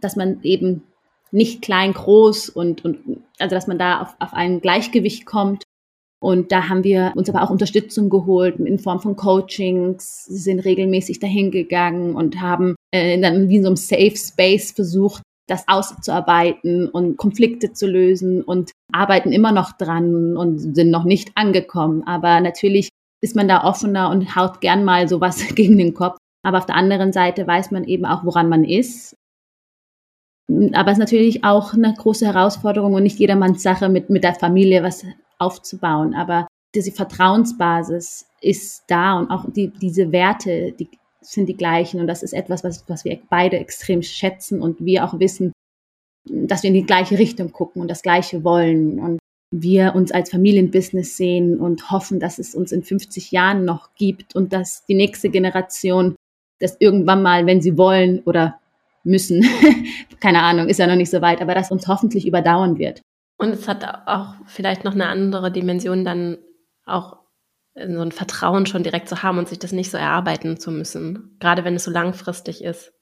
dass 0.00 0.16
man 0.16 0.42
eben 0.42 0.82
nicht 1.30 1.62
klein, 1.62 1.94
groß 1.94 2.50
und, 2.50 2.84
und 2.84 3.22
also 3.38 3.54
dass 3.54 3.66
man 3.66 3.78
da 3.78 4.02
auf, 4.02 4.14
auf 4.18 4.34
ein 4.34 4.60
Gleichgewicht 4.60 5.24
kommt. 5.24 5.64
Und 6.20 6.52
da 6.52 6.68
haben 6.68 6.84
wir 6.84 7.12
uns 7.16 7.28
aber 7.28 7.42
auch 7.42 7.50
Unterstützung 7.50 8.08
geholt 8.08 8.60
in 8.60 8.78
Form 8.78 9.00
von 9.00 9.16
Coachings, 9.16 10.26
Sie 10.26 10.36
sind 10.36 10.60
regelmäßig 10.60 11.18
dahin 11.18 11.50
gegangen 11.50 12.14
und 12.14 12.40
haben 12.40 12.76
äh, 12.92 13.18
dann 13.20 13.48
wie 13.48 13.56
in 13.56 13.62
so 13.62 13.68
einem 13.68 13.76
Safe 13.76 14.16
Space 14.16 14.70
versucht, 14.70 15.22
das 15.48 15.66
auszuarbeiten 15.66 16.88
und 16.88 17.16
Konflikte 17.16 17.72
zu 17.72 17.88
lösen 17.88 18.42
und 18.42 18.70
arbeiten 18.92 19.32
immer 19.32 19.50
noch 19.50 19.72
dran 19.72 20.36
und 20.36 20.58
sind 20.58 20.90
noch 20.90 21.04
nicht 21.04 21.32
angekommen. 21.34 22.04
Aber 22.06 22.40
natürlich 22.40 22.90
ist 23.22 23.36
man 23.36 23.48
da 23.48 23.64
offener 23.64 24.10
und 24.10 24.36
haut 24.36 24.60
gern 24.60 24.84
mal 24.84 25.08
sowas 25.08 25.42
gegen 25.54 25.78
den 25.78 25.94
Kopf. 25.94 26.16
Aber 26.44 26.58
auf 26.58 26.66
der 26.66 26.74
anderen 26.74 27.12
Seite 27.12 27.46
weiß 27.46 27.70
man 27.70 27.84
eben 27.84 28.04
auch, 28.04 28.24
woran 28.24 28.48
man 28.48 28.64
ist. 28.64 29.16
Aber 30.72 30.90
es 30.90 30.98
ist 30.98 31.00
natürlich 31.00 31.44
auch 31.44 31.72
eine 31.72 31.94
große 31.94 32.26
Herausforderung 32.26 32.94
und 32.94 33.04
nicht 33.04 33.18
jedermanns 33.18 33.62
Sache, 33.62 33.88
mit, 33.88 34.10
mit 34.10 34.24
der 34.24 34.34
Familie 34.34 34.82
was 34.82 35.06
aufzubauen. 35.38 36.14
Aber 36.14 36.48
diese 36.74 36.90
Vertrauensbasis 36.90 38.26
ist 38.40 38.84
da 38.88 39.18
und 39.18 39.30
auch 39.30 39.44
die, 39.50 39.68
diese 39.68 40.10
Werte, 40.10 40.72
die 40.72 40.90
sind 41.20 41.48
die 41.48 41.56
gleichen. 41.56 42.00
Und 42.00 42.08
das 42.08 42.24
ist 42.24 42.32
etwas, 42.32 42.64
was, 42.64 42.84
was 42.88 43.04
wir 43.04 43.20
beide 43.30 43.58
extrem 43.58 44.02
schätzen 44.02 44.60
und 44.60 44.84
wir 44.84 45.04
auch 45.04 45.20
wissen, 45.20 45.52
dass 46.28 46.64
wir 46.64 46.68
in 46.68 46.74
die 46.74 46.86
gleiche 46.86 47.18
Richtung 47.18 47.52
gucken 47.52 47.80
und 47.82 47.88
das 47.88 48.02
Gleiche 48.02 48.42
wollen. 48.42 48.98
Und 48.98 49.18
wir 49.52 49.94
uns 49.94 50.10
als 50.10 50.30
Familienbusiness 50.30 51.16
sehen 51.16 51.60
und 51.60 51.90
hoffen, 51.90 52.18
dass 52.18 52.38
es 52.38 52.54
uns 52.54 52.72
in 52.72 52.82
50 52.82 53.30
Jahren 53.30 53.64
noch 53.64 53.94
gibt 53.94 54.34
und 54.34 54.52
dass 54.52 54.84
die 54.86 54.94
nächste 54.94 55.28
Generation 55.28 56.16
das 56.58 56.76
irgendwann 56.80 57.22
mal, 57.22 57.46
wenn 57.46 57.60
sie 57.60 57.76
wollen 57.76 58.20
oder 58.20 58.58
müssen, 59.04 59.44
keine 60.20 60.40
Ahnung, 60.40 60.68
ist 60.68 60.78
ja 60.78 60.86
noch 60.86 60.96
nicht 60.96 61.10
so 61.10 61.20
weit, 61.20 61.42
aber 61.42 61.54
das 61.54 61.70
uns 61.70 61.86
hoffentlich 61.86 62.26
überdauern 62.26 62.78
wird. 62.78 63.02
Und 63.36 63.50
es 63.50 63.68
hat 63.68 63.84
auch 64.06 64.34
vielleicht 64.46 64.84
noch 64.84 64.94
eine 64.94 65.06
andere 65.06 65.50
Dimension, 65.52 66.04
dann 66.04 66.38
auch 66.86 67.18
so 67.74 68.00
ein 68.00 68.12
Vertrauen 68.12 68.66
schon 68.66 68.82
direkt 68.82 69.08
zu 69.08 69.22
haben 69.22 69.38
und 69.38 69.48
sich 69.48 69.58
das 69.58 69.72
nicht 69.72 69.90
so 69.90 69.98
erarbeiten 69.98 70.58
zu 70.58 70.70
müssen, 70.70 71.36
gerade 71.40 71.64
wenn 71.64 71.74
es 71.74 71.84
so 71.84 71.90
langfristig 71.90 72.62
ist. 72.62 72.92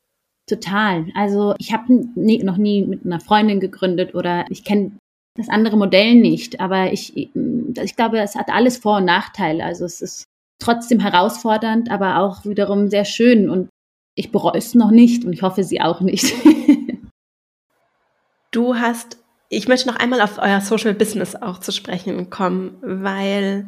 Total. 0.48 1.06
Also 1.14 1.54
ich 1.58 1.72
habe 1.72 1.92
noch 1.92 2.56
nie 2.56 2.84
mit 2.84 3.04
einer 3.04 3.20
Freundin 3.20 3.60
gegründet 3.60 4.14
oder 4.14 4.46
ich 4.48 4.64
kenne 4.64 4.92
das 5.36 5.48
andere 5.48 5.76
Modell 5.76 6.14
nicht, 6.14 6.60
aber 6.60 6.92
ich, 6.92 7.16
ich 7.16 7.96
glaube, 7.96 8.20
es 8.20 8.34
hat 8.34 8.50
alles 8.50 8.78
Vor- 8.78 8.98
und 8.98 9.04
Nachteile. 9.04 9.64
Also 9.64 9.84
es 9.84 10.02
ist 10.02 10.24
trotzdem 10.58 11.00
herausfordernd, 11.00 11.90
aber 11.90 12.18
auch 12.18 12.44
wiederum 12.44 12.88
sehr 12.88 13.04
schön 13.04 13.48
und 13.48 13.68
ich 14.16 14.32
bereue 14.32 14.58
es 14.58 14.74
noch 14.74 14.90
nicht 14.90 15.24
und 15.24 15.32
ich 15.32 15.42
hoffe, 15.42 15.64
Sie 15.64 15.80
auch 15.80 16.00
nicht. 16.00 16.30
du 18.50 18.74
hast 18.74 19.20
ich 19.50 19.66
möchte 19.66 19.88
noch 19.88 19.96
einmal 19.96 20.20
auf 20.20 20.38
euer 20.38 20.60
Social 20.60 20.94
Business 20.94 21.34
auch 21.34 21.58
zu 21.58 21.72
sprechen 21.72 22.30
kommen, 22.30 22.78
weil 22.80 23.66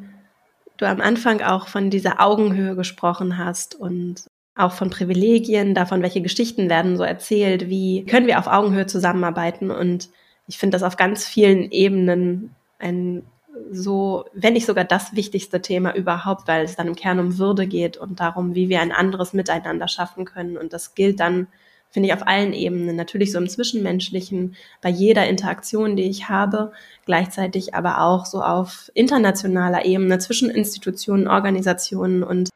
du 0.76 0.86
am 0.86 1.00
Anfang 1.00 1.42
auch 1.42 1.66
von 1.66 1.90
dieser 1.90 2.20
Augenhöhe 2.20 2.76
gesprochen 2.76 3.36
hast 3.36 3.74
und 3.74 4.24
auch 4.54 4.72
von 4.72 4.90
Privilegien, 4.90 5.74
davon, 5.74 6.02
welche 6.02 6.22
Geschichten 6.22 6.70
werden 6.70 6.96
so 6.96 7.02
erzählt, 7.02 7.68
wie 7.68 8.06
können 8.06 8.28
wir 8.28 8.38
auf 8.38 8.46
Augenhöhe 8.46 8.86
zusammenarbeiten. 8.86 9.70
Und 9.70 10.08
ich 10.46 10.58
finde 10.58 10.76
das 10.76 10.82
auf 10.82 10.96
ganz 10.96 11.26
vielen 11.26 11.70
Ebenen 11.70 12.54
ein 12.78 13.22
so, 13.70 14.24
wenn 14.32 14.54
nicht 14.54 14.66
sogar 14.66 14.84
das 14.84 15.14
wichtigste 15.14 15.60
Thema 15.60 15.94
überhaupt, 15.94 16.48
weil 16.48 16.64
es 16.64 16.76
dann 16.76 16.88
im 16.88 16.96
Kern 16.96 17.20
um 17.20 17.38
Würde 17.38 17.66
geht 17.66 17.96
und 17.96 18.20
darum, 18.20 18.54
wie 18.54 18.68
wir 18.68 18.80
ein 18.80 18.92
anderes 18.92 19.34
Miteinander 19.34 19.88
schaffen 19.88 20.24
können. 20.24 20.56
Und 20.56 20.72
das 20.72 20.94
gilt 20.94 21.20
dann 21.20 21.48
finde 21.92 22.08
ich 22.08 22.14
auf 22.14 22.26
allen 22.26 22.54
Ebenen. 22.54 22.96
Natürlich 22.96 23.32
so 23.32 23.38
im 23.38 23.48
Zwischenmenschlichen, 23.48 24.56
bei 24.80 24.88
jeder 24.88 25.28
Interaktion, 25.28 25.94
die 25.94 26.04
ich 26.04 26.28
habe, 26.28 26.72
gleichzeitig 27.04 27.74
aber 27.74 28.00
auch 28.00 28.24
so 28.24 28.42
auf 28.42 28.90
internationaler 28.94 29.84
Ebene 29.84 30.18
zwischen 30.18 30.50
Institutionen, 30.50 31.28
Organisationen 31.28 32.22
und 32.22 32.48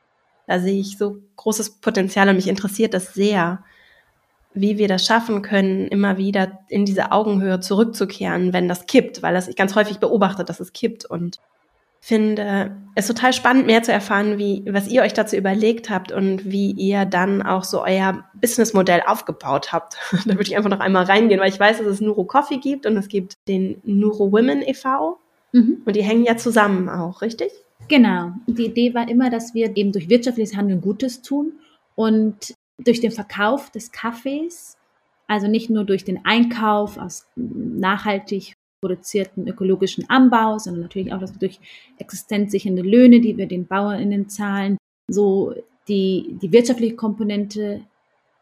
da 0.46 0.58
sehe 0.58 0.80
ich 0.80 0.96
so 0.96 1.18
großes 1.36 1.80
Potenzial 1.80 2.28
und 2.28 2.36
mich 2.36 2.48
interessiert 2.48 2.94
das 2.94 3.14
sehr, 3.14 3.62
wie 4.56 4.78
wir 4.78 4.88
das 4.88 5.04
schaffen 5.04 5.42
können, 5.42 5.86
immer 5.88 6.16
wieder 6.16 6.60
in 6.68 6.84
diese 6.84 7.12
Augenhöhe 7.12 7.60
zurückzukehren, 7.60 8.52
wenn 8.52 8.68
das 8.68 8.86
kippt, 8.86 9.22
weil 9.22 9.34
das 9.34 9.48
ich 9.48 9.56
ganz 9.56 9.74
häufig 9.74 9.98
beobachte, 9.98 10.44
dass 10.44 10.60
es 10.60 10.72
kippt 10.72 11.04
und 11.04 11.38
finde 12.00 12.76
es 12.94 13.08
total 13.08 13.32
spannend, 13.32 13.66
mehr 13.66 13.82
zu 13.82 13.92
erfahren, 13.92 14.38
wie, 14.38 14.62
was 14.68 14.88
ihr 14.88 15.02
euch 15.02 15.12
dazu 15.12 15.36
überlegt 15.36 15.90
habt 15.90 16.12
und 16.12 16.50
wie 16.50 16.70
ihr 16.70 17.04
dann 17.04 17.42
auch 17.42 17.64
so 17.64 17.82
euer 17.82 18.24
Businessmodell 18.34 19.02
aufgebaut 19.06 19.72
habt. 19.72 19.96
da 20.24 20.30
würde 20.34 20.42
ich 20.42 20.56
einfach 20.56 20.70
noch 20.70 20.80
einmal 20.80 21.04
reingehen, 21.04 21.40
weil 21.40 21.48
ich 21.50 21.60
weiß, 21.60 21.78
dass 21.78 21.86
es 21.86 22.00
Nuro 22.00 22.24
Coffee 22.24 22.58
gibt 22.58 22.86
und 22.86 22.96
es 22.96 23.08
gibt 23.08 23.36
den 23.48 23.80
Nuro 23.84 24.30
Women 24.30 24.62
e.V. 24.62 25.18
Mhm. 25.52 25.82
Und 25.84 25.96
die 25.96 26.02
hängen 26.02 26.24
ja 26.24 26.36
zusammen 26.36 26.88
auch, 26.88 27.22
richtig? 27.22 27.50
Genau. 27.88 28.30
Die 28.46 28.66
Idee 28.66 28.94
war 28.94 29.08
immer, 29.08 29.28
dass 29.28 29.54
wir 29.54 29.76
eben 29.76 29.92
durch 29.92 30.08
wirtschaftliches 30.08 30.56
Handeln 30.56 30.80
Gutes 30.80 31.22
tun 31.22 31.54
und 31.96 32.54
durch 32.78 33.00
den 33.00 33.10
Verkauf 33.10 33.70
des 33.70 33.92
Kaffees, 33.92 34.76
also 35.26 35.48
nicht 35.48 35.70
nur 35.70 35.84
durch 35.84 36.04
den 36.04 36.24
Einkauf 36.24 36.98
aus 36.98 37.26
nachhaltig 37.36 38.54
produzierten 38.80 39.48
ökologischen 39.48 40.08
Anbau, 40.08 40.58
sondern 40.58 40.82
natürlich 40.82 41.12
auch 41.12 41.22
durch 41.40 41.58
existenzsichernde 41.98 42.82
Löhne, 42.82 43.20
die 43.20 43.36
wir 43.36 43.46
den 43.46 43.66
BauerInnen 43.66 44.28
zahlen, 44.28 44.76
so 45.08 45.54
die, 45.88 46.38
die 46.42 46.52
wirtschaftliche 46.52 46.96
Komponente 46.96 47.80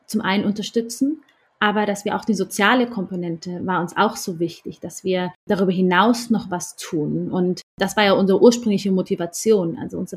zum 0.06 0.20
einen 0.20 0.44
unterstützen, 0.44 1.22
aber 1.64 1.86
dass 1.86 2.04
wir 2.04 2.14
auch 2.14 2.26
die 2.26 2.34
soziale 2.34 2.86
Komponente 2.86 3.64
war 3.64 3.80
uns 3.80 3.96
auch 3.96 4.16
so 4.16 4.38
wichtig, 4.38 4.80
dass 4.80 5.02
wir 5.02 5.32
darüber 5.48 5.72
hinaus 5.72 6.28
noch 6.28 6.50
was 6.50 6.76
tun. 6.76 7.30
Und 7.30 7.62
das 7.78 7.96
war 7.96 8.04
ja 8.04 8.12
unsere 8.12 8.42
ursprüngliche 8.42 8.92
Motivation. 8.92 9.78
Also 9.78 9.96
uns, 9.96 10.14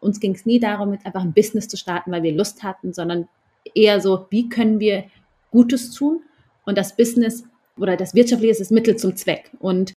uns 0.00 0.18
ging 0.18 0.34
es 0.34 0.44
nie 0.44 0.58
darum, 0.58 0.90
mit 0.90 1.06
einfach 1.06 1.22
ein 1.22 1.32
Business 1.32 1.68
zu 1.68 1.76
starten, 1.76 2.10
weil 2.10 2.24
wir 2.24 2.32
Lust 2.32 2.64
hatten, 2.64 2.92
sondern 2.92 3.28
eher 3.76 4.00
so, 4.00 4.26
wie 4.30 4.48
können 4.48 4.80
wir 4.80 5.04
Gutes 5.52 5.92
tun 5.92 6.22
und 6.64 6.76
das 6.76 6.96
Business 6.96 7.44
oder 7.78 7.96
das 7.96 8.16
Wirtschaftliche 8.16 8.50
ist 8.50 8.60
das 8.60 8.72
Mittel 8.72 8.96
zum 8.96 9.14
Zweck. 9.14 9.52
Und 9.60 9.92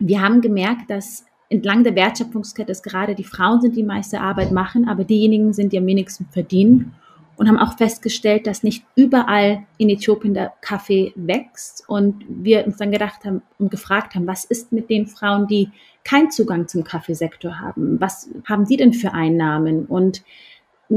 wir 0.00 0.22
haben 0.22 0.42
gemerkt, 0.42 0.90
dass 0.90 1.24
entlang 1.48 1.82
der 1.82 1.96
Wertschöpfungskette 1.96 2.70
es 2.70 2.84
gerade 2.84 3.16
die 3.16 3.24
Frauen 3.24 3.62
sind, 3.62 3.74
die 3.74 3.82
meiste 3.82 4.20
Arbeit 4.20 4.52
machen, 4.52 4.88
aber 4.88 5.02
diejenigen 5.02 5.52
sind, 5.54 5.72
die 5.72 5.78
am 5.78 5.86
wenigsten 5.86 6.26
verdienen. 6.26 6.94
Und 7.38 7.48
haben 7.48 7.56
auch 7.56 7.78
festgestellt, 7.78 8.46
dass 8.46 8.62
nicht 8.62 8.84
überall 8.96 9.64
in 9.78 9.88
Äthiopien 9.88 10.34
der 10.34 10.52
Kaffee 10.60 11.12
wächst. 11.14 11.84
Und 11.88 12.24
wir 12.28 12.66
uns 12.66 12.76
dann 12.76 12.92
gedacht 12.92 13.24
haben 13.24 13.42
und 13.58 13.70
gefragt 13.70 14.14
haben, 14.14 14.26
was 14.26 14.44
ist 14.44 14.72
mit 14.72 14.90
den 14.90 15.06
Frauen, 15.06 15.46
die 15.46 15.70
keinen 16.04 16.30
Zugang 16.30 16.68
zum 16.68 16.84
Kaffeesektor 16.84 17.60
haben? 17.60 18.00
Was 18.00 18.28
haben 18.46 18.66
die 18.66 18.76
denn 18.76 18.92
für 18.92 19.14
Einnahmen? 19.14 19.86
Und 19.86 20.22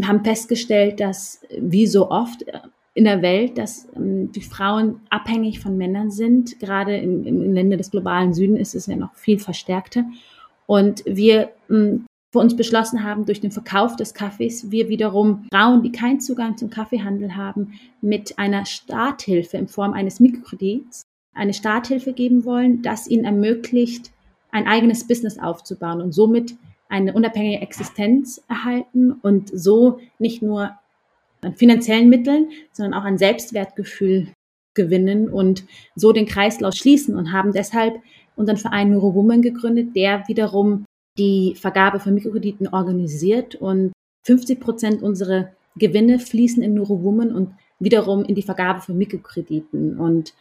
haben 0.03 0.23
festgestellt, 0.23 0.99
dass 0.99 1.41
wie 1.57 1.85
so 1.85 2.09
oft 2.09 2.43
in 2.93 3.05
der 3.05 3.21
Welt, 3.21 3.57
dass 3.57 3.87
ähm, 3.95 4.31
die 4.31 4.41
Frauen 4.41 4.99
abhängig 5.09 5.59
von 5.59 5.77
Männern 5.77 6.11
sind. 6.11 6.59
Gerade 6.59 6.97
im, 6.97 7.25
im 7.25 7.53
Länder 7.53 7.77
des 7.77 7.91
globalen 7.91 8.33
Süden 8.33 8.57
ist 8.57 8.75
es 8.75 8.87
ja 8.87 8.95
noch 8.95 9.15
viel 9.15 9.39
verstärkter. 9.39 10.05
Und 10.65 11.03
wir 11.05 11.51
ähm, 11.69 12.05
für 12.31 12.39
uns 12.39 12.55
beschlossen 12.55 13.03
haben, 13.03 13.25
durch 13.25 13.41
den 13.41 13.51
Verkauf 13.51 13.95
des 13.95 14.13
Kaffees, 14.13 14.71
wir 14.71 14.87
wiederum 14.87 15.47
Frauen, 15.51 15.83
die 15.83 15.91
keinen 15.91 16.21
Zugang 16.21 16.57
zum 16.57 16.69
Kaffeehandel 16.69 17.35
haben, 17.35 17.73
mit 18.01 18.39
einer 18.39 18.65
Starthilfe 18.65 19.57
in 19.57 19.67
Form 19.67 19.93
eines 19.93 20.19
Mikrokredits 20.19 21.03
eine 21.33 21.53
Starthilfe 21.53 22.13
geben 22.13 22.45
wollen, 22.45 22.81
das 22.81 23.07
ihnen 23.07 23.25
ermöglicht, 23.25 24.11
ein 24.51 24.67
eigenes 24.67 25.07
Business 25.07 25.39
aufzubauen 25.39 26.01
und 26.01 26.11
somit 26.13 26.55
eine 26.89 27.13
unabhängige 27.13 27.61
Existenz 27.61 28.43
erhalten 28.49 29.13
und 29.13 29.49
so 29.53 29.99
nicht 30.19 30.41
nur 30.41 30.71
an 31.41 31.55
finanziellen 31.55 32.09
Mitteln, 32.09 32.49
sondern 32.73 32.99
auch 32.99 33.05
an 33.05 33.17
Selbstwertgefühl 33.17 34.27
gewinnen 34.73 35.29
und 35.29 35.65
so 35.95 36.11
den 36.11 36.25
Kreislauf 36.25 36.73
schließen 36.73 37.15
und 37.15 37.31
haben 37.31 37.53
deshalb 37.53 37.95
unseren 38.35 38.57
Verein 38.57 38.91
Neuro 38.91 39.15
Woman 39.15 39.41
gegründet, 39.41 39.95
der 39.95 40.27
wiederum 40.27 40.85
die 41.17 41.55
Vergabe 41.55 41.99
von 41.99 42.13
Mikrokrediten 42.13 42.67
organisiert 42.67 43.55
und 43.55 43.91
50 44.23 44.59
Prozent 44.59 45.03
unserer 45.03 45.49
Gewinne 45.75 46.19
fließen 46.19 46.61
in 46.61 46.73
Neuro 46.73 47.03
Woman 47.03 47.33
und 47.33 47.53
wiederum 47.79 48.23
in 48.23 48.35
die 48.35 48.43
Vergabe 48.43 48.81
von 48.81 48.97
Mikrokrediten. 48.97 49.97
Und 49.97 50.33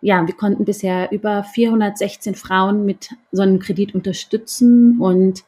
ja, 0.00 0.26
wir 0.26 0.34
konnten 0.34 0.64
bisher 0.64 1.10
über 1.12 1.44
416 1.44 2.34
Frauen 2.34 2.84
mit 2.84 3.10
so 3.32 3.42
einem 3.42 3.58
Kredit 3.58 3.94
unterstützen 3.94 5.00
und 5.00 5.44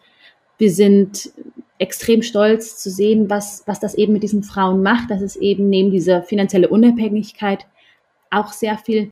wir 0.58 0.70
sind 0.70 1.30
extrem 1.78 2.22
stolz 2.22 2.78
zu 2.78 2.90
sehen, 2.90 3.28
was, 3.28 3.62
was 3.66 3.80
das 3.80 3.94
eben 3.94 4.14
mit 4.14 4.22
diesen 4.22 4.42
Frauen 4.42 4.82
macht, 4.82 5.10
dass 5.10 5.20
es 5.20 5.36
eben 5.36 5.68
neben 5.68 5.90
dieser 5.90 6.22
finanzielle 6.22 6.68
Unabhängigkeit 6.68 7.66
auch 8.30 8.52
sehr 8.52 8.78
viel 8.78 9.10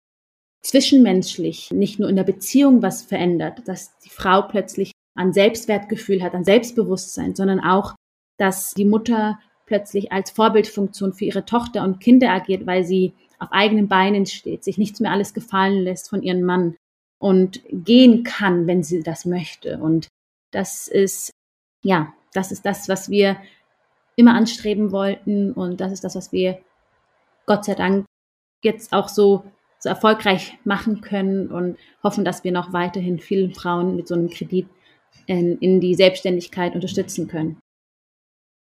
zwischenmenschlich, 0.63 1.71
nicht 1.73 1.99
nur 2.01 2.09
in 2.09 2.17
der 2.17 2.25
Beziehung 2.25 2.81
was 2.81 3.03
verändert, 3.03 3.63
dass 3.67 3.99
die 3.99 4.09
Frau 4.09 4.43
plötzlich 4.43 4.93
an 5.14 5.33
Selbstwertgefühl 5.33 6.22
hat, 6.22 6.35
an 6.35 6.44
Selbstbewusstsein, 6.44 7.35
sondern 7.35 7.61
auch, 7.61 7.94
dass 8.38 8.72
die 8.74 8.85
Mutter 8.85 9.38
plötzlich 9.66 10.12
als 10.12 10.31
Vorbildfunktion 10.31 11.12
für 11.12 11.24
ihre 11.24 11.44
Tochter 11.44 11.83
und 11.83 12.00
Kinder 12.00 12.31
agiert, 12.31 12.66
weil 12.66 12.85
sie 12.85 13.14
auf 13.38 13.53
eigenen 13.53 13.88
Beinen 13.88 14.27
steht, 14.27 14.64
sich 14.64 14.79
nichts 14.79 15.00
mehr 15.00 15.11
alles 15.11 15.35
gefallen 15.35 15.83
lässt 15.83 16.11
von 16.11 16.22
ihrem 16.22 16.42
Mann 16.42 16.77
und 17.18 17.62
gehen 17.70 18.24
kann, 18.24 18.66
wenn 18.66 18.83
sie 18.83 19.03
das 19.03 19.24
möchte. 19.24 19.79
Und 19.79 20.09
das 20.50 20.88
ist, 20.88 21.31
ja, 21.83 22.12
das 22.33 22.53
ist 22.53 22.66
das, 22.66 22.88
was 22.88 23.09
wir 23.09 23.37
immer 24.16 24.35
anstreben 24.35 24.92
wollten 24.92 25.53
und 25.53 25.81
das 25.81 25.92
ist 25.92 26.05
das, 26.05 26.14
was 26.14 26.33
wir 26.33 26.59
Gott 27.46 27.64
sei 27.64 27.74
Dank 27.74 28.05
jetzt 28.62 28.92
auch 28.92 29.09
so, 29.09 29.44
so 29.79 29.88
erfolgreich 29.88 30.57
machen 30.64 31.00
können 31.00 31.48
und 31.48 31.77
hoffen, 32.03 32.24
dass 32.24 32.44
wir 32.44 32.53
noch 32.53 32.72
weiterhin 32.72 33.18
vielen 33.18 33.55
Frauen 33.55 33.96
mit 33.96 34.09
so 34.09 34.14
einem 34.14 34.31
Kredit 34.31 34.68
in, 35.27 35.59
in 35.59 35.81
die 35.81 35.95
Selbstständigkeit 35.95 36.75
unterstützen 36.75 37.29
können. 37.29 37.59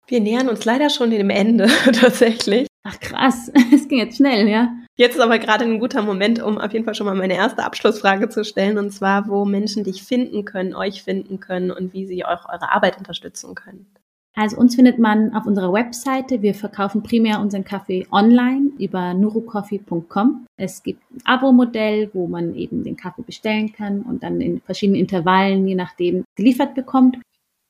Wir 0.08 0.20
nähern 0.20 0.50
uns 0.50 0.66
leider 0.66 0.90
schon 0.90 1.12
dem 1.12 1.30
Ende 1.30 1.68
tatsächlich. 1.94 2.68
Ach 2.84 3.00
krass, 3.00 3.52
es 3.74 3.88
ging 3.88 4.00
jetzt 4.00 4.18
schnell, 4.18 4.48
ja. 4.48 4.74
Jetzt 4.98 5.16
ist 5.16 5.22
aber 5.22 5.40
gerade 5.40 5.64
ein 5.64 5.80
guter 5.80 6.02
Moment, 6.02 6.42
um 6.42 6.58
auf 6.58 6.74
jeden 6.74 6.86
Fall 6.86 6.96
schon 6.96 7.06
mal 7.06 7.16
meine 7.16 7.36
erste 7.36 7.64
Abschlussfrage 7.64 8.30
zu 8.30 8.44
stellen, 8.44 8.78
und 8.78 8.92
zwar, 8.92 9.28
wo 9.28 9.46
Menschen 9.46 9.84
dich 9.84 10.04
finden 10.04 10.46
können, 10.46 10.76
euch 10.76 11.02
finden 11.02 11.40
können 11.40 11.72
und 11.72 11.94
wie 11.94 12.06
sie 12.06 12.26
auch 12.26 12.50
eure 12.50 12.72
Arbeit 12.72 12.98
unterstützen 12.98 13.56
können. 13.56 13.88
Also 14.34 14.58
uns 14.58 14.76
findet 14.76 14.98
man 14.98 15.34
auf 15.34 15.46
unserer 15.46 15.74
Webseite. 15.74 16.42
Wir 16.42 16.56
verkaufen 16.56 17.04
primär 17.04 17.42
unseren 17.42 17.66
Kaffee 17.66 18.08
online 18.12 18.72
über 18.80 19.14
nurucoffee.com. 19.14 20.46
Es 20.58 20.84
gibt 20.84 21.02
ein 21.12 21.22
Abo-Modell, 21.26 22.10
wo 22.14 22.28
man 22.28 22.56
eben 22.56 22.84
den 22.84 22.96
Kaffee 22.96 23.24
bestellen 23.24 23.74
kann 23.74 24.04
und 24.04 24.24
dann 24.24 24.40
in 24.40 24.62
verschiedenen 24.62 25.02
Intervallen, 25.02 25.68
je 25.68 25.76
nachdem, 25.76 26.24
geliefert 26.36 26.76
bekommt. 26.76 27.18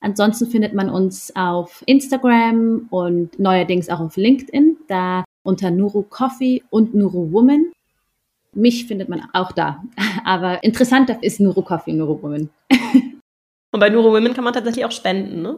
Ansonsten 0.02 0.47
findet 0.47 0.74
man 0.74 0.89
uns 0.89 1.36
auf 1.36 1.84
Instagram 1.86 2.88
und 2.89 3.39
neuerdings 3.39 3.89
auch 3.89 4.00
auf 4.00 4.17
LinkedIn, 4.17 4.78
da 4.88 5.24
unter 5.43 5.71
Nuru 5.71 6.04
Coffee 6.04 6.63
und 6.69 6.93
Nuru 6.93 7.32
Woman. 7.32 7.71
Mich 8.54 8.86
findet 8.86 9.10
man 9.10 9.24
auch 9.34 9.52
da. 9.52 9.84
Aber 10.26 10.63
interessanter 10.63 11.24
ist 11.24 11.39
Nuru 11.39 11.63
Coffee, 11.63 11.93
Nuru 11.93 12.19
und 12.24 12.50
bei 13.80 13.89
Nuru 13.89 14.12
Women 14.12 14.34
kann 14.34 14.43
man 14.43 14.54
tatsächlich 14.54 14.86
auch 14.86 14.91
spenden, 14.91 15.41
ne? 15.41 15.58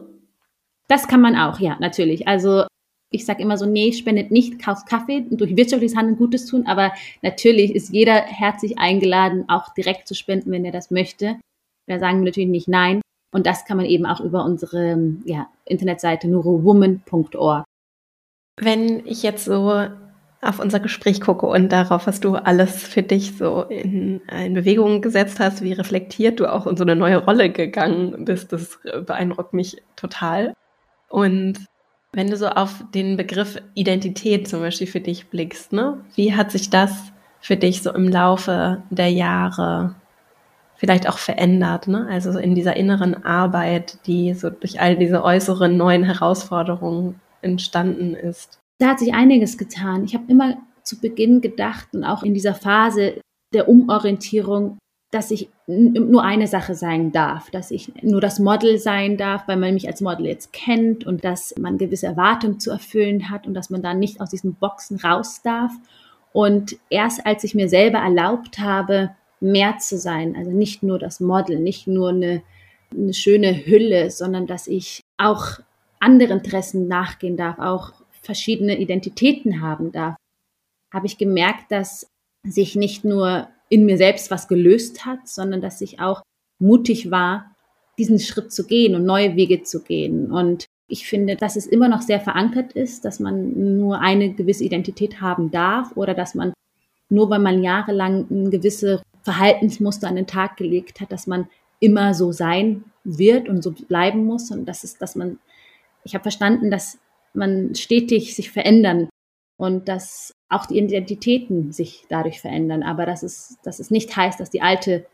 Das 0.88 1.08
kann 1.08 1.20
man 1.20 1.36
auch, 1.36 1.60
ja, 1.60 1.76
natürlich. 1.80 2.28
Also 2.28 2.64
ich 3.10 3.24
sage 3.24 3.42
immer 3.42 3.56
so, 3.56 3.64
nee, 3.64 3.92
spendet 3.92 4.30
nicht, 4.30 4.60
kauft 4.62 4.88
Kaffee 4.88 5.24
und 5.30 5.40
durch 5.40 5.56
wirtschaftliches 5.56 5.96
Handeln 5.96 6.16
Gutes 6.16 6.46
tun, 6.46 6.66
aber 6.66 6.92
natürlich 7.22 7.74
ist 7.74 7.92
jeder 7.92 8.14
herzlich 8.14 8.78
eingeladen, 8.78 9.48
auch 9.48 9.72
direkt 9.74 10.08
zu 10.08 10.14
spenden, 10.14 10.50
wenn 10.50 10.64
er 10.64 10.72
das 10.72 10.90
möchte. 10.90 11.36
Da 11.86 11.98
sagen 11.98 12.20
wir 12.20 12.26
natürlich 12.26 12.48
nicht 12.48 12.68
nein. 12.68 13.00
Und 13.32 13.46
das 13.46 13.64
kann 13.64 13.76
man 13.76 13.86
eben 13.86 14.06
auch 14.06 14.20
über 14.20 14.44
unsere 14.44 14.98
ja, 15.24 15.48
Internetseite 15.64 16.28
nurowoman.org. 16.28 17.64
Wenn 18.60 19.04
ich 19.06 19.22
jetzt 19.22 19.44
so 19.44 19.86
auf 20.40 20.60
unser 20.60 20.78
Gespräch 20.78 21.20
gucke 21.20 21.46
und 21.46 21.72
darauf, 21.72 22.06
was 22.06 22.20
du 22.20 22.36
alles 22.36 22.82
für 22.86 23.02
dich 23.02 23.36
so 23.36 23.62
in, 23.62 24.20
in 24.28 24.54
Bewegung 24.54 25.00
gesetzt 25.02 25.40
hast, 25.40 25.62
wie 25.62 25.72
reflektiert 25.72 26.38
du 26.38 26.52
auch 26.52 26.66
in 26.66 26.76
so 26.76 26.84
eine 26.84 26.94
neue 26.94 27.24
Rolle 27.24 27.50
gegangen 27.50 28.24
bist, 28.24 28.52
das 28.52 28.78
beeindruckt 29.06 29.52
mich 29.52 29.82
total. 29.96 30.54
Und 31.14 31.68
wenn 32.12 32.28
du 32.28 32.36
so 32.36 32.48
auf 32.48 32.84
den 32.92 33.16
Begriff 33.16 33.62
Identität 33.74 34.48
zum 34.48 34.58
Beispiel 34.58 34.88
für 34.88 35.00
dich 35.00 35.28
blickst, 35.28 35.72
ne, 35.72 36.00
wie 36.16 36.34
hat 36.34 36.50
sich 36.50 36.70
das 36.70 37.12
für 37.40 37.56
dich 37.56 37.82
so 37.82 37.92
im 37.92 38.08
Laufe 38.08 38.82
der 38.90 39.10
Jahre 39.12 39.94
vielleicht 40.74 41.08
auch 41.08 41.18
verändert, 41.18 41.86
ne? 41.86 42.08
Also 42.10 42.32
so 42.32 42.40
in 42.40 42.56
dieser 42.56 42.74
inneren 42.74 43.22
Arbeit, 43.24 44.04
die 44.08 44.34
so 44.34 44.50
durch 44.50 44.80
all 44.80 44.96
diese 44.96 45.22
äußeren 45.22 45.76
neuen 45.76 46.02
Herausforderungen 46.02 47.20
entstanden 47.42 48.14
ist. 48.14 48.58
Da 48.80 48.88
hat 48.88 48.98
sich 48.98 49.14
einiges 49.14 49.56
getan. 49.56 50.02
Ich 50.04 50.14
habe 50.14 50.24
immer 50.26 50.56
zu 50.82 51.00
Beginn 51.00 51.40
gedacht 51.40 51.86
und 51.92 52.02
auch 52.02 52.24
in 52.24 52.34
dieser 52.34 52.54
Phase 52.54 53.20
der 53.52 53.68
Umorientierung, 53.68 54.78
dass 55.14 55.30
ich 55.30 55.48
nur 55.68 56.24
eine 56.24 56.48
Sache 56.48 56.74
sein 56.74 57.12
darf, 57.12 57.48
dass 57.50 57.70
ich 57.70 57.92
nur 58.02 58.20
das 58.20 58.40
Model 58.40 58.78
sein 58.78 59.16
darf, 59.16 59.46
weil 59.46 59.56
man 59.56 59.74
mich 59.74 59.86
als 59.86 60.00
Model 60.00 60.26
jetzt 60.26 60.52
kennt 60.52 61.06
und 61.06 61.24
dass 61.24 61.54
man 61.56 61.78
gewisse 61.78 62.06
Erwartungen 62.06 62.58
zu 62.58 62.72
erfüllen 62.72 63.30
hat 63.30 63.46
und 63.46 63.54
dass 63.54 63.70
man 63.70 63.80
da 63.80 63.94
nicht 63.94 64.20
aus 64.20 64.30
diesen 64.30 64.54
Boxen 64.54 64.98
raus 64.98 65.40
darf. 65.42 65.70
Und 66.32 66.76
erst 66.90 67.24
als 67.24 67.44
ich 67.44 67.54
mir 67.54 67.68
selber 67.68 67.98
erlaubt 67.98 68.58
habe, 68.58 69.14
mehr 69.38 69.78
zu 69.78 69.98
sein, 69.98 70.34
also 70.36 70.50
nicht 70.50 70.82
nur 70.82 70.98
das 70.98 71.20
Model, 71.20 71.60
nicht 71.60 71.86
nur 71.86 72.08
eine, 72.08 72.42
eine 72.92 73.14
schöne 73.14 73.66
Hülle, 73.66 74.10
sondern 74.10 74.48
dass 74.48 74.66
ich 74.66 75.00
auch 75.16 75.60
andere 76.00 76.32
Interessen 76.32 76.88
nachgehen 76.88 77.36
darf, 77.36 77.60
auch 77.60 77.92
verschiedene 78.10 78.78
Identitäten 78.78 79.60
haben 79.60 79.92
darf, 79.92 80.16
habe 80.92 81.06
ich 81.06 81.18
gemerkt, 81.18 81.70
dass 81.70 82.08
sich 82.42 82.74
nicht 82.74 83.04
nur 83.04 83.48
in 83.68 83.86
mir 83.86 83.96
selbst 83.96 84.30
was 84.30 84.48
gelöst 84.48 85.04
hat, 85.04 85.28
sondern 85.28 85.60
dass 85.60 85.80
ich 85.80 86.00
auch 86.00 86.22
mutig 86.58 87.10
war, 87.10 87.54
diesen 87.98 88.18
Schritt 88.18 88.52
zu 88.52 88.66
gehen 88.66 88.94
und 88.94 89.04
neue 89.04 89.36
Wege 89.36 89.62
zu 89.62 89.82
gehen. 89.82 90.30
Und 90.32 90.66
ich 90.88 91.06
finde, 91.06 91.36
dass 91.36 91.56
es 91.56 91.66
immer 91.66 91.88
noch 91.88 92.02
sehr 92.02 92.20
verankert 92.20 92.72
ist, 92.72 93.04
dass 93.04 93.20
man 93.20 93.78
nur 93.78 94.00
eine 94.00 94.32
gewisse 94.32 94.64
Identität 94.64 95.20
haben 95.20 95.50
darf 95.50 95.96
oder 95.96 96.14
dass 96.14 96.34
man 96.34 96.52
nur 97.08 97.30
weil 97.30 97.38
man 97.38 97.62
jahrelang 97.62 98.26
ein 98.30 98.50
gewisse 98.50 99.02
Verhaltensmuster 99.22 100.08
an 100.08 100.16
den 100.16 100.26
Tag 100.26 100.56
gelegt 100.56 101.00
hat, 101.00 101.12
dass 101.12 101.26
man 101.26 101.48
immer 101.80 102.14
so 102.14 102.32
sein 102.32 102.84
wird 103.04 103.48
und 103.48 103.62
so 103.62 103.72
bleiben 103.72 104.24
muss 104.24 104.50
und 104.50 104.66
das 104.66 104.84
ist, 104.84 105.00
dass 105.02 105.14
man, 105.14 105.38
ich 106.04 106.14
habe 106.14 106.22
verstanden, 106.22 106.70
dass 106.70 106.98
man 107.34 107.74
stetig 107.74 108.34
sich 108.34 108.50
verändern 108.50 109.08
und 109.56 109.88
dass 109.88 110.34
auch 110.48 110.66
die 110.66 110.78
Identitäten 110.78 111.72
sich 111.72 112.04
dadurch 112.08 112.40
verändern, 112.40 112.82
aber 112.82 113.06
dass 113.06 113.22
es, 113.22 113.56
dass 113.62 113.78
es 113.78 113.90
nicht 113.90 114.16
heißt, 114.16 114.40
dass 114.40 114.50
die 114.50 114.62
alte 114.62 115.06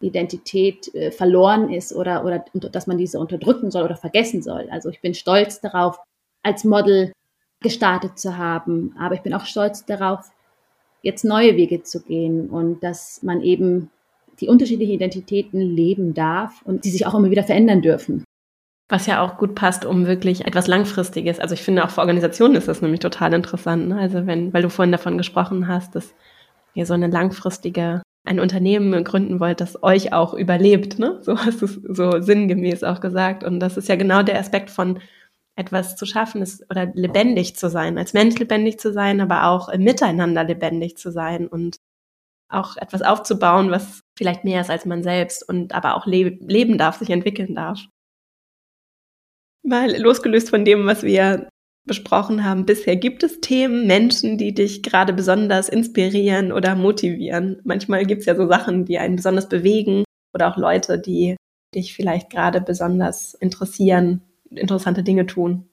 Identität 0.00 0.94
äh, 0.94 1.10
verloren 1.10 1.72
ist 1.72 1.92
oder, 1.94 2.24
oder 2.24 2.44
dass 2.54 2.86
man 2.86 2.98
diese 2.98 3.18
unterdrücken 3.18 3.70
soll 3.70 3.84
oder 3.84 3.96
vergessen 3.96 4.42
soll. 4.42 4.68
Also 4.70 4.90
ich 4.90 5.00
bin 5.00 5.14
stolz 5.14 5.60
darauf, 5.60 5.98
als 6.42 6.64
Model 6.64 7.12
gestartet 7.60 8.18
zu 8.18 8.36
haben, 8.36 8.94
aber 8.98 9.14
ich 9.14 9.22
bin 9.22 9.34
auch 9.34 9.44
stolz 9.44 9.84
darauf, 9.84 10.30
jetzt 11.02 11.24
neue 11.24 11.56
Wege 11.56 11.82
zu 11.82 12.02
gehen 12.02 12.48
und 12.50 12.82
dass 12.82 13.22
man 13.22 13.40
eben 13.40 13.90
die 14.40 14.48
unterschiedlichen 14.48 14.94
Identitäten 14.94 15.60
leben 15.60 16.14
darf 16.14 16.62
und 16.64 16.84
die 16.84 16.90
sich 16.90 17.06
auch 17.06 17.14
immer 17.14 17.30
wieder 17.30 17.42
verändern 17.42 17.82
dürfen. 17.82 18.24
Was 18.88 19.06
ja 19.06 19.22
auch 19.22 19.36
gut 19.36 19.54
passt, 19.54 19.84
um 19.84 20.06
wirklich 20.06 20.46
etwas 20.46 20.66
Langfristiges. 20.66 21.40
Also 21.40 21.54
ich 21.54 21.62
finde 21.62 21.84
auch 21.84 21.90
für 21.90 22.00
Organisationen 22.00 22.54
ist 22.56 22.68
das 22.68 22.80
nämlich 22.80 23.00
total 23.00 23.34
interessant. 23.34 23.88
Ne? 23.88 23.98
Also 23.98 24.26
wenn, 24.26 24.52
weil 24.52 24.62
du 24.62 24.70
vorhin 24.70 24.92
davon 24.92 25.18
gesprochen 25.18 25.68
hast, 25.68 25.94
dass 25.94 26.14
ihr 26.74 26.86
so 26.86 26.94
eine 26.94 27.08
langfristige, 27.08 28.02
ein 28.24 28.40
Unternehmen 28.40 29.04
gründen 29.04 29.40
wollt, 29.40 29.60
das 29.60 29.82
euch 29.82 30.12
auch 30.12 30.32
überlebt. 30.32 30.98
Ne? 30.98 31.18
So 31.22 31.38
hast 31.38 31.60
du 31.60 31.66
es 31.66 31.74
so 31.74 32.20
sinngemäß 32.20 32.82
auch 32.82 33.00
gesagt. 33.00 33.44
Und 33.44 33.60
das 33.60 33.76
ist 33.76 33.88
ja 33.88 33.96
genau 33.96 34.22
der 34.22 34.38
Aspekt 34.38 34.70
von 34.70 34.98
etwas 35.58 35.96
zu 35.96 36.06
schaffen 36.06 36.40
ist 36.40 36.64
oder 36.70 36.86
lebendig 36.94 37.56
zu 37.56 37.68
sein, 37.68 37.98
als 37.98 38.12
Mensch 38.12 38.38
lebendig 38.38 38.78
zu 38.78 38.92
sein, 38.92 39.20
aber 39.20 39.48
auch 39.48 39.68
im 39.68 39.82
Miteinander 39.82 40.44
lebendig 40.44 40.96
zu 40.96 41.10
sein 41.10 41.48
und 41.48 41.78
auch 42.48 42.76
etwas 42.76 43.02
aufzubauen, 43.02 43.70
was 43.70 44.02
vielleicht 44.16 44.44
mehr 44.44 44.60
ist 44.60 44.70
als 44.70 44.86
man 44.86 45.02
selbst 45.02 45.46
und 45.46 45.74
aber 45.74 45.96
auch 45.96 46.06
le 46.06 46.38
leben 46.40 46.78
darf, 46.78 46.98
sich 46.98 47.10
entwickeln 47.10 47.56
darf. 47.56 47.80
Mal 49.62 50.00
losgelöst 50.00 50.50
von 50.50 50.64
dem, 50.64 50.86
was 50.86 51.02
wir 51.02 51.48
besprochen 51.88 52.44
haben 52.44 52.66
bisher, 52.66 52.96
gibt 52.96 53.24
es 53.24 53.40
Themen, 53.40 53.86
Menschen, 53.86 54.38
die 54.38 54.54
dich 54.54 54.82
gerade 54.82 55.12
besonders 55.12 55.68
inspirieren 55.68 56.52
oder 56.52 56.76
motivieren? 56.76 57.60
Manchmal 57.64 58.04
gibt 58.04 58.20
es 58.20 58.26
ja 58.26 58.36
so 58.36 58.46
Sachen, 58.46 58.84
die 58.84 58.98
einen 58.98 59.16
besonders 59.16 59.48
bewegen 59.48 60.04
oder 60.34 60.52
auch 60.52 60.56
Leute, 60.56 61.00
die 61.00 61.36
dich 61.74 61.94
vielleicht 61.94 62.30
gerade 62.30 62.60
besonders 62.60 63.34
interessieren, 63.34 64.22
interessante 64.50 65.02
Dinge 65.02 65.26
tun. 65.26 65.68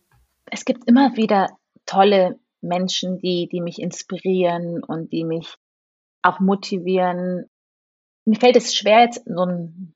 Es 0.52 0.66
gibt 0.66 0.88
immer 0.88 1.16
wieder 1.16 1.50
tolle 1.86 2.40
Menschen, 2.62 3.20
die, 3.20 3.48
die 3.52 3.62
mich 3.62 3.80
inspirieren 3.80 4.84
und 4.84 5.12
die 5.12 5.24
mich 5.24 5.56
auch 6.24 6.40
motivieren. 6.40 7.46
Mir 8.26 8.40
fällt 8.40 8.56
es 8.56 8.76
schwer, 8.76 9.02
jetzt 9.02 9.24
so 9.26 9.46
ein, 9.46 9.94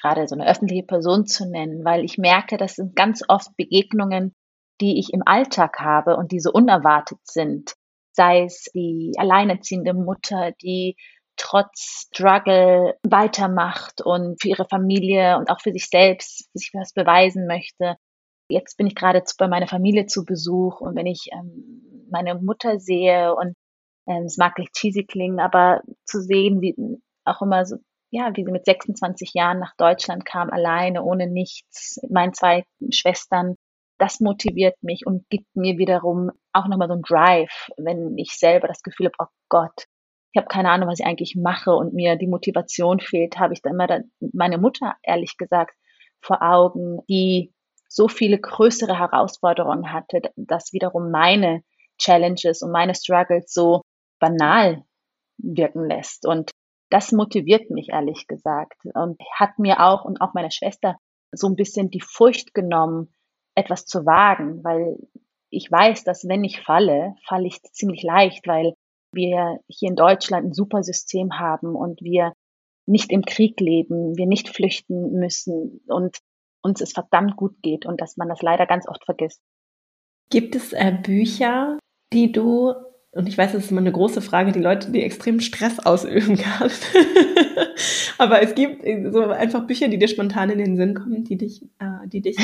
gerade 0.00 0.26
so 0.28 0.34
eine 0.34 0.48
öffentliche 0.48 0.84
Person 0.84 1.26
zu 1.26 1.48
nennen, 1.48 1.84
weil 1.84 2.04
ich 2.04 2.18
merke, 2.18 2.56
das 2.56 2.74
sind 2.74 2.96
ganz 2.96 3.22
oft 3.28 3.56
Begegnungen, 3.56 4.34
die 4.80 4.98
ich 4.98 5.12
im 5.12 5.22
Alltag 5.26 5.80
habe 5.80 6.16
und 6.16 6.32
die 6.32 6.40
so 6.40 6.52
unerwartet 6.52 7.18
sind. 7.24 7.74
Sei 8.12 8.44
es 8.44 8.64
die 8.74 9.12
alleinerziehende 9.16 9.94
Mutter, 9.94 10.52
die 10.62 10.96
trotz 11.36 12.08
Struggle 12.08 12.96
weitermacht 13.02 14.00
und 14.02 14.40
für 14.40 14.48
ihre 14.48 14.66
Familie 14.66 15.38
und 15.38 15.50
auch 15.50 15.60
für 15.60 15.72
sich 15.72 15.88
selbst 15.88 16.48
sich 16.52 16.70
was 16.74 16.92
beweisen 16.92 17.46
möchte. 17.46 17.96
Jetzt 18.50 18.76
bin 18.76 18.86
ich 18.86 18.94
gerade 18.94 19.22
bei 19.38 19.46
meiner 19.46 19.68
Familie 19.68 20.06
zu 20.06 20.24
Besuch 20.24 20.80
und 20.80 20.96
wenn 20.96 21.06
ich 21.06 21.28
ähm, 21.32 22.06
meine 22.10 22.34
Mutter 22.36 22.80
sehe 22.80 23.34
und 23.34 23.54
ähm, 24.06 24.24
es 24.24 24.36
mag 24.36 24.58
nicht 24.58 24.72
cheesy 24.72 25.04
klingen, 25.04 25.38
aber 25.38 25.82
zu 26.04 26.20
sehen, 26.20 26.60
wie 26.60 26.74
auch 27.24 27.42
immer 27.42 27.66
so, 27.66 27.76
ja, 28.10 28.30
wie 28.34 28.44
sie 28.44 28.52
mit 28.52 28.64
26 28.64 29.32
Jahren 29.34 29.58
nach 29.58 29.74
Deutschland 29.76 30.24
kam, 30.24 30.50
alleine, 30.50 31.02
ohne 31.02 31.26
nichts, 31.26 31.98
mit 32.02 32.10
meinen 32.12 32.34
zwei 32.34 32.64
Schwestern, 32.90 33.56
das 33.98 34.20
motiviert 34.20 34.76
mich 34.82 35.06
und 35.06 35.28
gibt 35.28 35.46
mir 35.54 35.76
wiederum 35.76 36.30
auch 36.52 36.68
nochmal 36.68 36.88
so 36.88 36.94
einen 36.94 37.02
Drive, 37.02 37.68
wenn 37.76 38.16
ich 38.16 38.32
selber 38.32 38.68
das 38.68 38.82
Gefühl 38.82 39.06
habe, 39.06 39.16
oh 39.18 39.34
Gott, 39.48 39.86
ich 40.32 40.38
habe 40.38 40.48
keine 40.48 40.70
Ahnung, 40.70 40.88
was 40.88 41.00
ich 41.00 41.06
eigentlich 41.06 41.34
mache 41.36 41.72
und 41.72 41.94
mir 41.94 42.16
die 42.16 42.26
Motivation 42.26 43.00
fehlt, 43.00 43.38
habe 43.38 43.54
ich 43.54 43.62
dann 43.62 43.74
immer 43.74 44.00
meine 44.32 44.58
Mutter, 44.58 44.94
ehrlich 45.02 45.36
gesagt, 45.36 45.74
vor 46.20 46.42
Augen, 46.42 47.00
die 47.08 47.52
so 47.88 48.08
viele 48.08 48.38
größere 48.38 48.98
Herausforderungen 48.98 49.92
hatte, 49.92 50.20
dass 50.36 50.72
wiederum 50.72 51.10
meine 51.10 51.62
Challenges 51.98 52.62
und 52.62 52.70
meine 52.70 52.94
Struggles 52.94 53.52
so 53.52 53.82
banal 54.20 54.84
wirken 55.38 55.88
lässt. 55.88 56.26
Und 56.26 56.50
das 56.90 57.12
motiviert 57.12 57.70
mich 57.70 57.90
ehrlich 57.90 58.26
gesagt 58.26 58.80
und 58.94 59.20
hat 59.34 59.58
mir 59.58 59.80
auch 59.80 60.04
und 60.04 60.20
auch 60.20 60.34
meiner 60.34 60.50
Schwester 60.50 60.96
so 61.32 61.46
ein 61.46 61.56
bisschen 61.56 61.90
die 61.90 62.00
Furcht 62.00 62.54
genommen, 62.54 63.12
etwas 63.54 63.84
zu 63.84 64.06
wagen, 64.06 64.62
weil 64.64 64.96
ich 65.50 65.70
weiß, 65.70 66.04
dass 66.04 66.28
wenn 66.28 66.44
ich 66.44 66.60
falle, 66.60 67.14
falle 67.26 67.46
ich 67.46 67.62
ziemlich 67.72 68.02
leicht, 68.02 68.46
weil 68.46 68.74
wir 69.12 69.58
hier 69.68 69.90
in 69.90 69.96
Deutschland 69.96 70.46
ein 70.46 70.52
super 70.52 70.82
System 70.82 71.38
haben 71.38 71.74
und 71.74 72.02
wir 72.02 72.32
nicht 72.86 73.12
im 73.12 73.22
Krieg 73.22 73.60
leben, 73.60 74.16
wir 74.16 74.26
nicht 74.26 74.48
flüchten 74.48 75.12
müssen 75.12 75.80
und 75.88 76.18
uns 76.62 76.80
es 76.80 76.92
verdammt 76.92 77.36
gut 77.36 77.56
geht 77.62 77.86
und 77.86 78.00
dass 78.00 78.16
man 78.16 78.28
das 78.28 78.42
leider 78.42 78.66
ganz 78.66 78.88
oft 78.88 79.04
vergisst. 79.04 79.40
Gibt 80.30 80.54
es 80.54 80.72
äh, 80.72 80.92
Bücher, 81.02 81.78
die 82.12 82.32
du, 82.32 82.74
und 83.18 83.28
ich 83.28 83.36
weiß, 83.36 83.50
das 83.50 83.64
ist 83.64 83.72
immer 83.72 83.80
eine 83.80 83.90
große 83.90 84.22
Frage, 84.22 84.52
die 84.52 84.60
Leute, 84.60 84.92
die 84.92 85.02
extrem 85.02 85.40
Stress 85.40 85.80
ausüben 85.80 86.36
kann, 86.36 86.70
aber 88.18 88.42
es 88.42 88.54
gibt 88.54 88.84
äh, 88.84 89.10
so 89.10 89.22
einfach 89.22 89.66
Bücher, 89.66 89.88
die 89.88 89.98
dir 89.98 90.06
spontan 90.06 90.50
in 90.50 90.58
den 90.58 90.76
Sinn 90.76 90.94
kommen, 90.94 91.24
die 91.24 91.36
dich, 91.36 91.62
äh, 91.80 92.06
die 92.06 92.20
dich, 92.20 92.36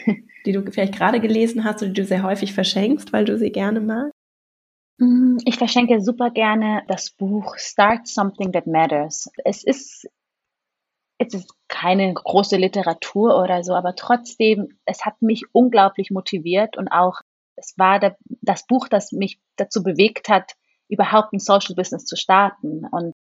die 0.46 0.52
du 0.52 0.62
vielleicht 0.72 0.96
gerade 0.96 1.20
gelesen 1.20 1.64
hast 1.64 1.82
oder 1.82 1.92
die 1.92 2.00
du 2.00 2.06
sehr 2.06 2.22
häufig 2.22 2.54
verschenkst, 2.54 3.12
weil 3.12 3.26
du 3.26 3.36
sie 3.36 3.52
gerne 3.52 3.80
magst? 3.82 4.14
Mm, 4.96 5.36
ich 5.44 5.58
verschenke 5.58 6.00
super 6.00 6.30
gerne 6.30 6.82
das 6.88 7.10
Buch 7.10 7.58
Start 7.58 8.08
Something 8.08 8.52
That 8.52 8.66
Matters. 8.66 9.30
Es 9.44 9.62
ist, 9.62 10.08
es 11.18 11.34
ist 11.34 11.52
keine 11.68 12.10
große 12.14 12.56
Literatur 12.56 13.38
oder 13.38 13.62
so, 13.64 13.74
aber 13.74 13.96
trotzdem, 13.96 14.78
es 14.86 15.04
hat 15.04 15.20
mich 15.20 15.44
unglaublich 15.52 16.10
motiviert 16.10 16.78
und 16.78 16.88
auch, 16.88 17.20
es 17.56 17.74
war 17.76 18.00
der, 18.00 18.16
das 18.40 18.66
Buch, 18.66 18.88
das 18.88 19.12
mich 19.12 19.40
dazu 19.56 19.82
bewegt 19.82 20.28
hat, 20.28 20.52
überhaupt 20.88 21.32
ein 21.32 21.38
Social 21.38 21.74
Business 21.74 22.04
zu 22.04 22.16
starten. 22.16 22.86
Und 22.90 23.12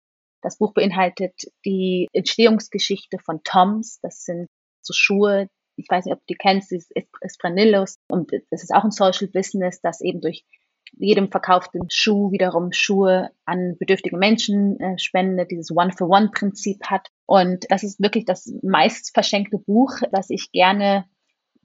das 0.42 0.58
Buch 0.58 0.72
beinhaltet 0.74 1.34
die 1.64 2.08
Entstehungsgeschichte 2.12 3.18
von 3.18 3.42
Toms. 3.44 4.00
Das 4.00 4.24
sind 4.24 4.48
so 4.82 4.92
Schuhe, 4.94 5.48
ich 5.76 5.86
weiß 5.88 6.04
nicht, 6.04 6.14
ob 6.14 6.20
du 6.20 6.26
die 6.30 6.36
kennst, 6.36 6.70
dieses 6.70 6.90
Espranillos. 7.20 7.96
Und 8.08 8.32
es 8.32 8.62
ist 8.62 8.74
auch 8.74 8.84
ein 8.84 8.90
Social 8.90 9.28
Business, 9.28 9.80
das 9.80 10.00
eben 10.00 10.20
durch 10.20 10.44
jedem 10.92 11.30
verkauften 11.30 11.82
Schuh 11.88 12.32
wiederum 12.32 12.72
Schuhe 12.72 13.30
an 13.44 13.76
bedürftige 13.78 14.16
Menschen 14.16 14.78
äh, 14.80 14.98
spendet, 14.98 15.50
dieses 15.50 15.70
One-for-One-Prinzip 15.70 16.86
hat. 16.86 17.08
Und 17.26 17.66
das 17.70 17.84
ist 17.84 18.00
wirklich 18.00 18.24
das 18.24 18.52
meist 18.62 19.12
verschenkte 19.14 19.58
Buch, 19.58 19.92
das 20.10 20.30
ich 20.30 20.50
gerne 20.50 21.04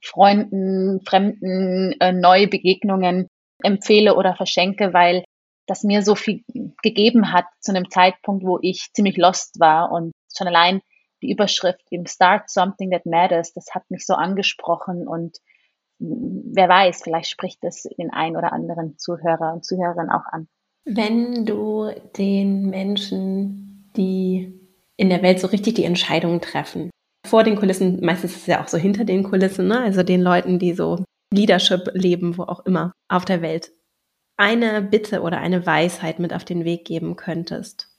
Freunden, 0.01 1.01
Fremden, 1.05 1.93
äh, 1.99 2.11
neue 2.11 2.47
Begegnungen 2.47 3.27
empfehle 3.63 4.15
oder 4.15 4.35
verschenke, 4.35 4.93
weil 4.93 5.23
das 5.67 5.83
mir 5.83 6.03
so 6.03 6.15
viel 6.15 6.43
gegeben 6.83 7.31
hat 7.31 7.45
zu 7.59 7.71
einem 7.71 7.89
Zeitpunkt, 7.89 8.45
wo 8.45 8.59
ich 8.61 8.89
ziemlich 8.93 9.17
lost 9.17 9.59
war 9.59 9.91
und 9.91 10.11
schon 10.35 10.47
allein 10.47 10.81
die 11.21 11.31
Überschrift 11.31 11.81
im 11.89 12.05
Start 12.05 12.49
Something 12.49 12.91
That 12.91 13.05
Matters, 13.05 13.53
das 13.53 13.73
hat 13.73 13.89
mich 13.89 14.05
so 14.05 14.13
angesprochen 14.13 15.07
und 15.07 15.37
wer 15.99 16.69
weiß, 16.69 17.01
vielleicht 17.03 17.29
spricht 17.29 17.63
es 17.63 17.83
den 17.97 18.11
ein 18.11 18.35
oder 18.35 18.53
anderen 18.53 18.97
Zuhörer 18.97 19.53
und 19.53 19.65
Zuhörerinnen 19.65 20.11
auch 20.11 20.25
an. 20.31 20.47
Wenn 20.83 21.45
du 21.45 21.89
den 22.17 22.69
Menschen, 22.69 23.91
die 23.95 24.59
in 24.97 25.09
der 25.09 25.23
Welt 25.23 25.39
so 25.39 25.47
richtig 25.47 25.75
die 25.75 25.85
Entscheidungen 25.85 26.41
treffen, 26.41 26.91
vor 27.25 27.43
den 27.43 27.55
Kulissen, 27.55 27.99
meistens 28.03 28.31
ist 28.31 28.41
es 28.41 28.47
ja 28.47 28.63
auch 28.63 28.67
so 28.67 28.77
hinter 28.77 29.05
den 29.05 29.23
Kulissen, 29.23 29.67
ne? 29.67 29.79
also 29.79 30.03
den 30.03 30.21
Leuten, 30.21 30.59
die 30.59 30.73
so 30.73 31.03
Leadership 31.31 31.89
leben, 31.93 32.37
wo 32.37 32.43
auch 32.43 32.65
immer 32.65 32.93
auf 33.07 33.25
der 33.25 33.41
Welt, 33.41 33.71
eine 34.37 34.81
Bitte 34.81 35.21
oder 35.21 35.39
eine 35.39 35.65
Weisheit 35.65 36.19
mit 36.19 36.33
auf 36.33 36.43
den 36.43 36.65
Weg 36.65 36.85
geben 36.85 37.15
könntest, 37.15 37.89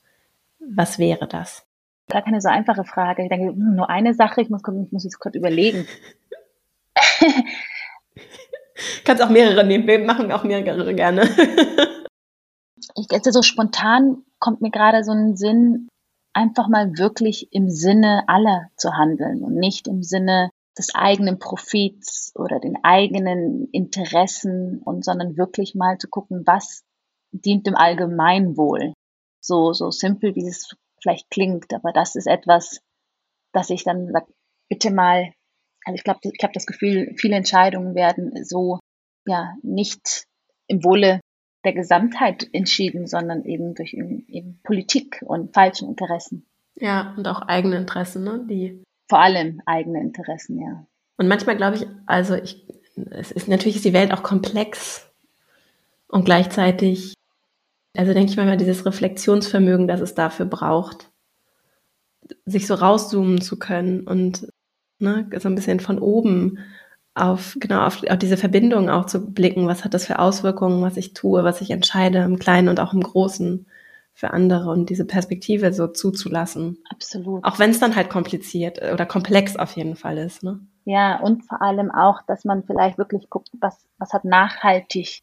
was 0.59 0.99
wäre 0.99 1.27
das? 1.27 1.65
Gar 2.09 2.23
keine 2.23 2.41
so 2.41 2.49
einfache 2.49 2.85
Frage. 2.85 3.23
Ich 3.23 3.29
denke, 3.29 3.49
hm, 3.49 3.75
nur 3.75 3.89
eine 3.89 4.13
Sache, 4.13 4.41
ich 4.41 4.49
muss, 4.49 4.61
ich 4.61 4.91
muss 4.91 5.03
jetzt 5.03 5.19
kurz 5.19 5.35
überlegen. 5.35 5.87
Kannst 9.03 9.23
auch 9.23 9.29
mehrere 9.29 9.65
nehmen. 9.65 9.87
Wir 9.87 9.99
machen 9.99 10.31
auch 10.31 10.43
mehrere 10.43 10.93
gerne. 10.93 11.23
ich, 12.95 13.07
also 13.11 13.31
so 13.31 13.41
spontan 13.41 14.23
kommt 14.39 14.61
mir 14.61 14.71
gerade 14.71 15.03
so 15.03 15.11
ein 15.11 15.35
Sinn, 15.35 15.89
einfach 16.33 16.67
mal 16.67 16.97
wirklich 16.97 17.47
im 17.51 17.69
Sinne 17.69 18.23
aller 18.27 18.69
zu 18.77 18.93
handeln 18.93 19.43
und 19.43 19.55
nicht 19.55 19.87
im 19.87 20.03
Sinne 20.03 20.49
des 20.77 20.93
eigenen 20.93 21.39
Profits 21.39 22.31
oder 22.35 22.59
den 22.59 22.77
eigenen 22.83 23.67
Interessen 23.71 24.81
und 24.83 25.03
sondern 25.03 25.37
wirklich 25.37 25.73
mal 25.73 25.97
zu 25.97 26.07
gucken, 26.07 26.43
was 26.45 26.83
dient 27.31 27.65
dem 27.65 27.75
Allgemeinwohl. 27.75 28.93
So, 29.41 29.73
so 29.73 29.89
simpel, 29.89 30.35
wie 30.35 30.47
es 30.47 30.75
vielleicht 31.01 31.29
klingt, 31.29 31.73
aber 31.73 31.91
das 31.91 32.15
ist 32.15 32.27
etwas, 32.27 32.79
dass 33.53 33.69
ich 33.69 33.83
dann 33.83 34.11
sage, 34.11 34.27
bitte 34.69 34.91
mal 34.91 35.31
also 35.87 35.95
ich 35.95 36.03
glaube, 36.03 36.19
ich 36.21 36.43
habe 36.43 36.53
das 36.53 36.65
Gefühl, 36.65 37.13
viele 37.17 37.37
Entscheidungen 37.37 37.95
werden 37.95 38.43
so 38.43 38.79
ja 39.25 39.55
nicht 39.63 40.25
im 40.67 40.83
Wohle 40.83 41.21
der 41.67 41.73
Gesamtheit 41.73 42.47
entschieden, 42.53 43.07
sondern 43.07 43.43
eben 43.43 43.75
durch 43.75 43.93
eben 43.93 44.57
Politik 44.63 45.21
und 45.25 45.53
falschen 45.53 45.89
Interessen. 45.89 46.45
Ja, 46.75 47.13
und 47.17 47.27
auch 47.27 47.41
eigene 47.41 47.75
Interessen, 47.75 48.23
ne? 48.23 48.45
Die 48.49 48.81
vor 49.09 49.19
allem 49.19 49.61
eigene 49.65 49.99
Interessen, 49.99 50.61
ja. 50.61 50.85
Und 51.17 51.27
manchmal 51.27 51.57
glaube 51.57 51.75
ich, 51.75 51.87
also 52.05 52.35
ich, 52.35 52.65
es 53.11 53.31
ist 53.33 53.49
natürlich 53.49 53.75
ist 53.75 53.83
die 53.83 53.91
Welt 53.91 54.13
auch 54.13 54.23
komplex 54.23 55.11
und 56.07 56.23
gleichzeitig, 56.23 57.13
also 57.97 58.13
denke 58.13 58.31
ich 58.31 58.37
manchmal 58.37 58.55
dieses 58.55 58.85
Reflexionsvermögen, 58.85 59.89
das 59.89 59.99
es 59.99 60.15
dafür 60.15 60.45
braucht, 60.45 61.09
sich 62.45 62.65
so 62.65 62.75
rauszoomen 62.75 63.41
zu 63.41 63.59
können 63.59 64.07
und 64.07 64.47
ne, 64.99 65.29
so 65.37 65.49
ein 65.49 65.55
bisschen 65.55 65.81
von 65.81 65.99
oben 65.99 66.59
auf, 67.17 67.57
genau, 67.59 67.85
auf, 67.85 68.01
auf 68.09 68.17
diese 68.17 68.37
Verbindung 68.37 68.89
auch 68.89 69.05
zu 69.05 69.31
blicken. 69.31 69.67
Was 69.67 69.83
hat 69.83 69.93
das 69.93 70.05
für 70.05 70.19
Auswirkungen, 70.19 70.81
was 70.81 70.97
ich 70.97 71.13
tue, 71.13 71.43
was 71.43 71.61
ich 71.61 71.71
entscheide 71.71 72.19
im 72.19 72.39
Kleinen 72.39 72.69
und 72.69 72.79
auch 72.79 72.93
im 72.93 73.01
Großen 73.01 73.65
für 74.17 74.31
andere 74.31 74.71
und 74.71 74.89
diese 74.89 75.05
Perspektive 75.05 75.71
so 75.73 75.85
zuzulassen. 75.85 76.79
Absolut. 76.89 77.43
Auch 77.43 77.59
wenn 77.59 77.69
es 77.69 77.79
dann 77.79 77.95
halt 77.95 78.09
kompliziert 78.09 78.81
oder 78.81 79.05
komplex 79.05 79.55
auf 79.55 79.75
jeden 79.75 79.95
Fall 79.95 80.17
ist, 80.17 80.41
ne? 80.41 80.59
Ja, 80.85 81.19
und 81.19 81.45
vor 81.45 81.61
allem 81.61 81.91
auch, 81.91 82.23
dass 82.25 82.43
man 82.43 82.63
vielleicht 82.63 82.97
wirklich 82.97 83.29
guckt, 83.29 83.49
was, 83.59 83.85
was 83.99 84.13
hat 84.13 84.25
nachhaltig 84.25 85.21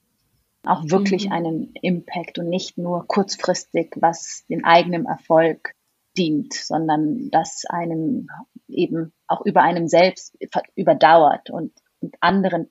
auch 0.65 0.85
wirklich 0.85 1.27
mhm. 1.27 1.33
einen 1.33 1.75
Impact 1.83 2.39
und 2.39 2.49
nicht 2.49 2.79
nur 2.79 3.05
kurzfristig, 3.09 3.97
was 3.97 4.45
den 4.49 4.65
eigenen 4.65 5.07
Erfolg 5.07 5.75
dient, 6.17 6.55
sondern 6.55 7.31
dass 7.31 7.65
einem 7.69 8.29
eben 8.69 9.13
auch 9.27 9.45
über 9.45 9.63
einem 9.63 9.89
selbst 9.89 10.39
überdauert 10.77 11.51
und 11.51 11.73
anderen 12.21 12.71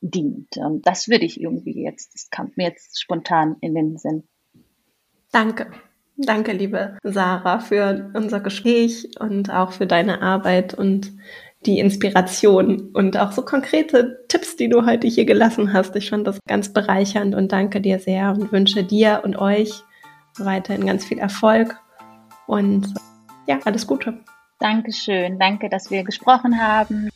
dient. 0.00 0.56
Und 0.56 0.86
das 0.86 1.08
würde 1.08 1.24
ich 1.24 1.40
irgendwie 1.40 1.82
jetzt, 1.82 2.14
das 2.14 2.30
kam 2.30 2.52
mir 2.56 2.68
jetzt 2.68 3.00
spontan 3.00 3.56
in 3.60 3.74
den 3.74 3.96
Sinn. 3.96 4.24
Danke. 5.32 5.70
Danke, 6.16 6.52
liebe 6.52 6.96
Sarah, 7.02 7.58
für 7.58 8.12
unser 8.14 8.38
Gespräch 8.38 9.08
und 9.18 9.50
auch 9.50 9.72
für 9.72 9.86
deine 9.86 10.22
Arbeit 10.22 10.72
und 10.72 11.12
die 11.66 11.78
Inspiration 11.78 12.90
und 12.92 13.16
auch 13.16 13.32
so 13.32 13.42
konkrete 13.42 14.24
Tipps, 14.28 14.56
die 14.56 14.68
du 14.68 14.86
heute 14.86 15.08
hier 15.08 15.24
gelassen 15.24 15.72
hast. 15.72 15.96
Ich 15.96 16.10
fand 16.10 16.26
das 16.26 16.38
ganz 16.46 16.72
bereichernd 16.72 17.34
und 17.34 17.50
danke 17.50 17.80
dir 17.80 17.98
sehr 17.98 18.30
und 18.30 18.52
wünsche 18.52 18.84
dir 18.84 19.22
und 19.24 19.36
euch 19.36 19.82
weiterhin 20.38 20.86
ganz 20.86 21.04
viel 21.04 21.18
Erfolg 21.18 21.76
und 22.46 22.94
ja, 23.46 23.58
alles 23.64 23.86
Gute. 23.86 24.18
Dankeschön. 24.60 25.38
Danke, 25.38 25.68
dass 25.68 25.90
wir 25.90 26.04
gesprochen 26.04 26.60
haben. 26.60 27.10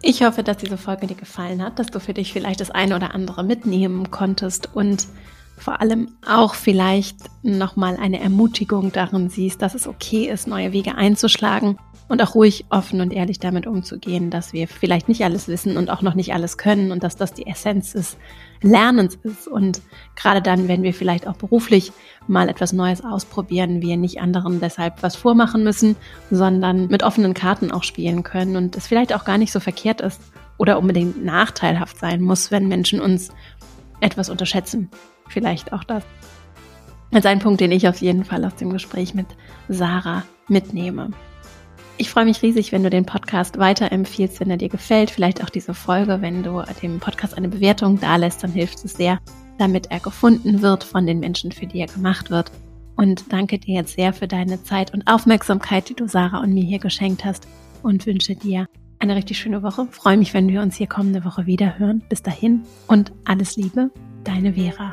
Ich 0.00 0.22
hoffe, 0.22 0.42
dass 0.42 0.58
diese 0.58 0.78
Folge 0.78 1.06
dir 1.06 1.16
gefallen 1.16 1.62
hat, 1.62 1.78
dass 1.78 1.88
du 1.88 1.98
für 1.98 2.14
dich 2.14 2.32
vielleicht 2.32 2.60
das 2.60 2.70
eine 2.70 2.94
oder 2.96 3.14
andere 3.14 3.42
mitnehmen 3.42 4.10
konntest 4.10 4.74
und 4.74 5.08
vor 5.56 5.80
allem 5.80 6.12
auch 6.26 6.54
vielleicht 6.54 7.16
nochmal 7.42 7.96
eine 7.96 8.20
Ermutigung 8.20 8.92
darin 8.92 9.28
siehst, 9.28 9.60
dass 9.60 9.74
es 9.74 9.88
okay 9.88 10.28
ist, 10.28 10.46
neue 10.46 10.72
Wege 10.72 10.94
einzuschlagen 10.94 11.78
und 12.08 12.22
auch 12.22 12.34
ruhig 12.34 12.64
offen 12.70 13.00
und 13.00 13.12
ehrlich 13.12 13.38
damit 13.38 13.66
umzugehen, 13.66 14.30
dass 14.30 14.52
wir 14.52 14.66
vielleicht 14.66 15.08
nicht 15.08 15.22
alles 15.24 15.46
wissen 15.46 15.76
und 15.76 15.90
auch 15.90 16.02
noch 16.02 16.14
nicht 16.14 16.32
alles 16.32 16.56
können 16.56 16.90
und 16.90 17.02
dass 17.02 17.16
das 17.16 17.34
die 17.34 17.46
Essenz 17.46 17.92
des 17.92 18.16
Lernens 18.62 19.18
ist. 19.22 19.46
Und 19.46 19.82
gerade 20.16 20.40
dann, 20.40 20.68
wenn 20.68 20.82
wir 20.82 20.94
vielleicht 20.94 21.28
auch 21.28 21.36
beruflich 21.36 21.92
mal 22.26 22.48
etwas 22.48 22.72
Neues 22.72 23.04
ausprobieren, 23.04 23.82
wir 23.82 23.96
nicht 23.96 24.20
anderen 24.20 24.58
deshalb 24.60 25.02
was 25.02 25.16
vormachen 25.16 25.62
müssen, 25.62 25.96
sondern 26.30 26.88
mit 26.88 27.02
offenen 27.02 27.34
Karten 27.34 27.70
auch 27.70 27.84
spielen 27.84 28.22
können 28.22 28.56
und 28.56 28.76
es 28.76 28.86
vielleicht 28.86 29.14
auch 29.14 29.24
gar 29.24 29.38
nicht 29.38 29.52
so 29.52 29.60
verkehrt 29.60 30.00
ist 30.00 30.20
oder 30.56 30.78
unbedingt 30.78 31.24
nachteilhaft 31.24 31.98
sein 31.98 32.22
muss, 32.22 32.50
wenn 32.50 32.68
Menschen 32.68 33.00
uns 33.00 33.30
etwas 34.00 34.30
unterschätzen. 34.30 34.90
Vielleicht 35.28 35.72
auch 35.72 35.84
das. 35.84 36.04
als 37.12 37.26
ein 37.26 37.38
Punkt, 37.38 37.60
den 37.60 37.72
ich 37.72 37.86
auf 37.86 38.00
jeden 38.00 38.24
Fall 38.24 38.44
aus 38.44 38.54
dem 38.56 38.70
Gespräch 38.70 39.14
mit 39.14 39.26
Sarah 39.68 40.24
mitnehme. 40.48 41.10
Ich 42.00 42.10
freue 42.10 42.26
mich 42.26 42.42
riesig, 42.42 42.70
wenn 42.70 42.84
du 42.84 42.90
den 42.90 43.04
Podcast 43.04 43.58
weiterempfiehlst, 43.58 44.38
wenn 44.38 44.50
er 44.50 44.56
dir 44.56 44.68
gefällt. 44.68 45.10
Vielleicht 45.10 45.42
auch 45.42 45.50
diese 45.50 45.74
Folge, 45.74 46.22
wenn 46.22 46.44
du 46.44 46.62
dem 46.80 47.00
Podcast 47.00 47.36
eine 47.36 47.48
Bewertung 47.48 47.98
dalässt, 47.98 48.44
dann 48.44 48.52
hilft 48.52 48.84
es 48.84 48.92
sehr, 48.92 49.18
damit 49.58 49.90
er 49.90 49.98
gefunden 49.98 50.62
wird 50.62 50.84
von 50.84 51.06
den 51.06 51.18
Menschen, 51.18 51.50
für 51.50 51.66
die 51.66 51.80
er 51.80 51.88
gemacht 51.88 52.30
wird. 52.30 52.52
Und 52.94 53.32
danke 53.32 53.58
dir 53.58 53.74
jetzt 53.74 53.96
sehr 53.96 54.12
für 54.12 54.28
deine 54.28 54.62
Zeit 54.62 54.94
und 54.94 55.08
Aufmerksamkeit, 55.08 55.88
die 55.88 55.94
du 55.94 56.06
Sarah 56.06 56.40
und 56.40 56.54
mir 56.54 56.64
hier 56.64 56.78
geschenkt 56.78 57.24
hast 57.24 57.48
und 57.82 58.06
wünsche 58.06 58.36
dir 58.36 58.66
eine 59.00 59.16
richtig 59.16 59.38
schöne 59.38 59.64
Woche. 59.64 59.88
Freue 59.90 60.16
mich, 60.16 60.34
wenn 60.34 60.48
wir 60.48 60.62
uns 60.62 60.76
hier 60.76 60.86
kommende 60.86 61.24
Woche 61.24 61.46
wieder 61.46 61.80
hören. 61.80 62.02
Bis 62.08 62.22
dahin 62.22 62.62
und 62.86 63.12
alles 63.24 63.56
Liebe, 63.56 63.90
deine 64.22 64.54
Vera. 64.54 64.90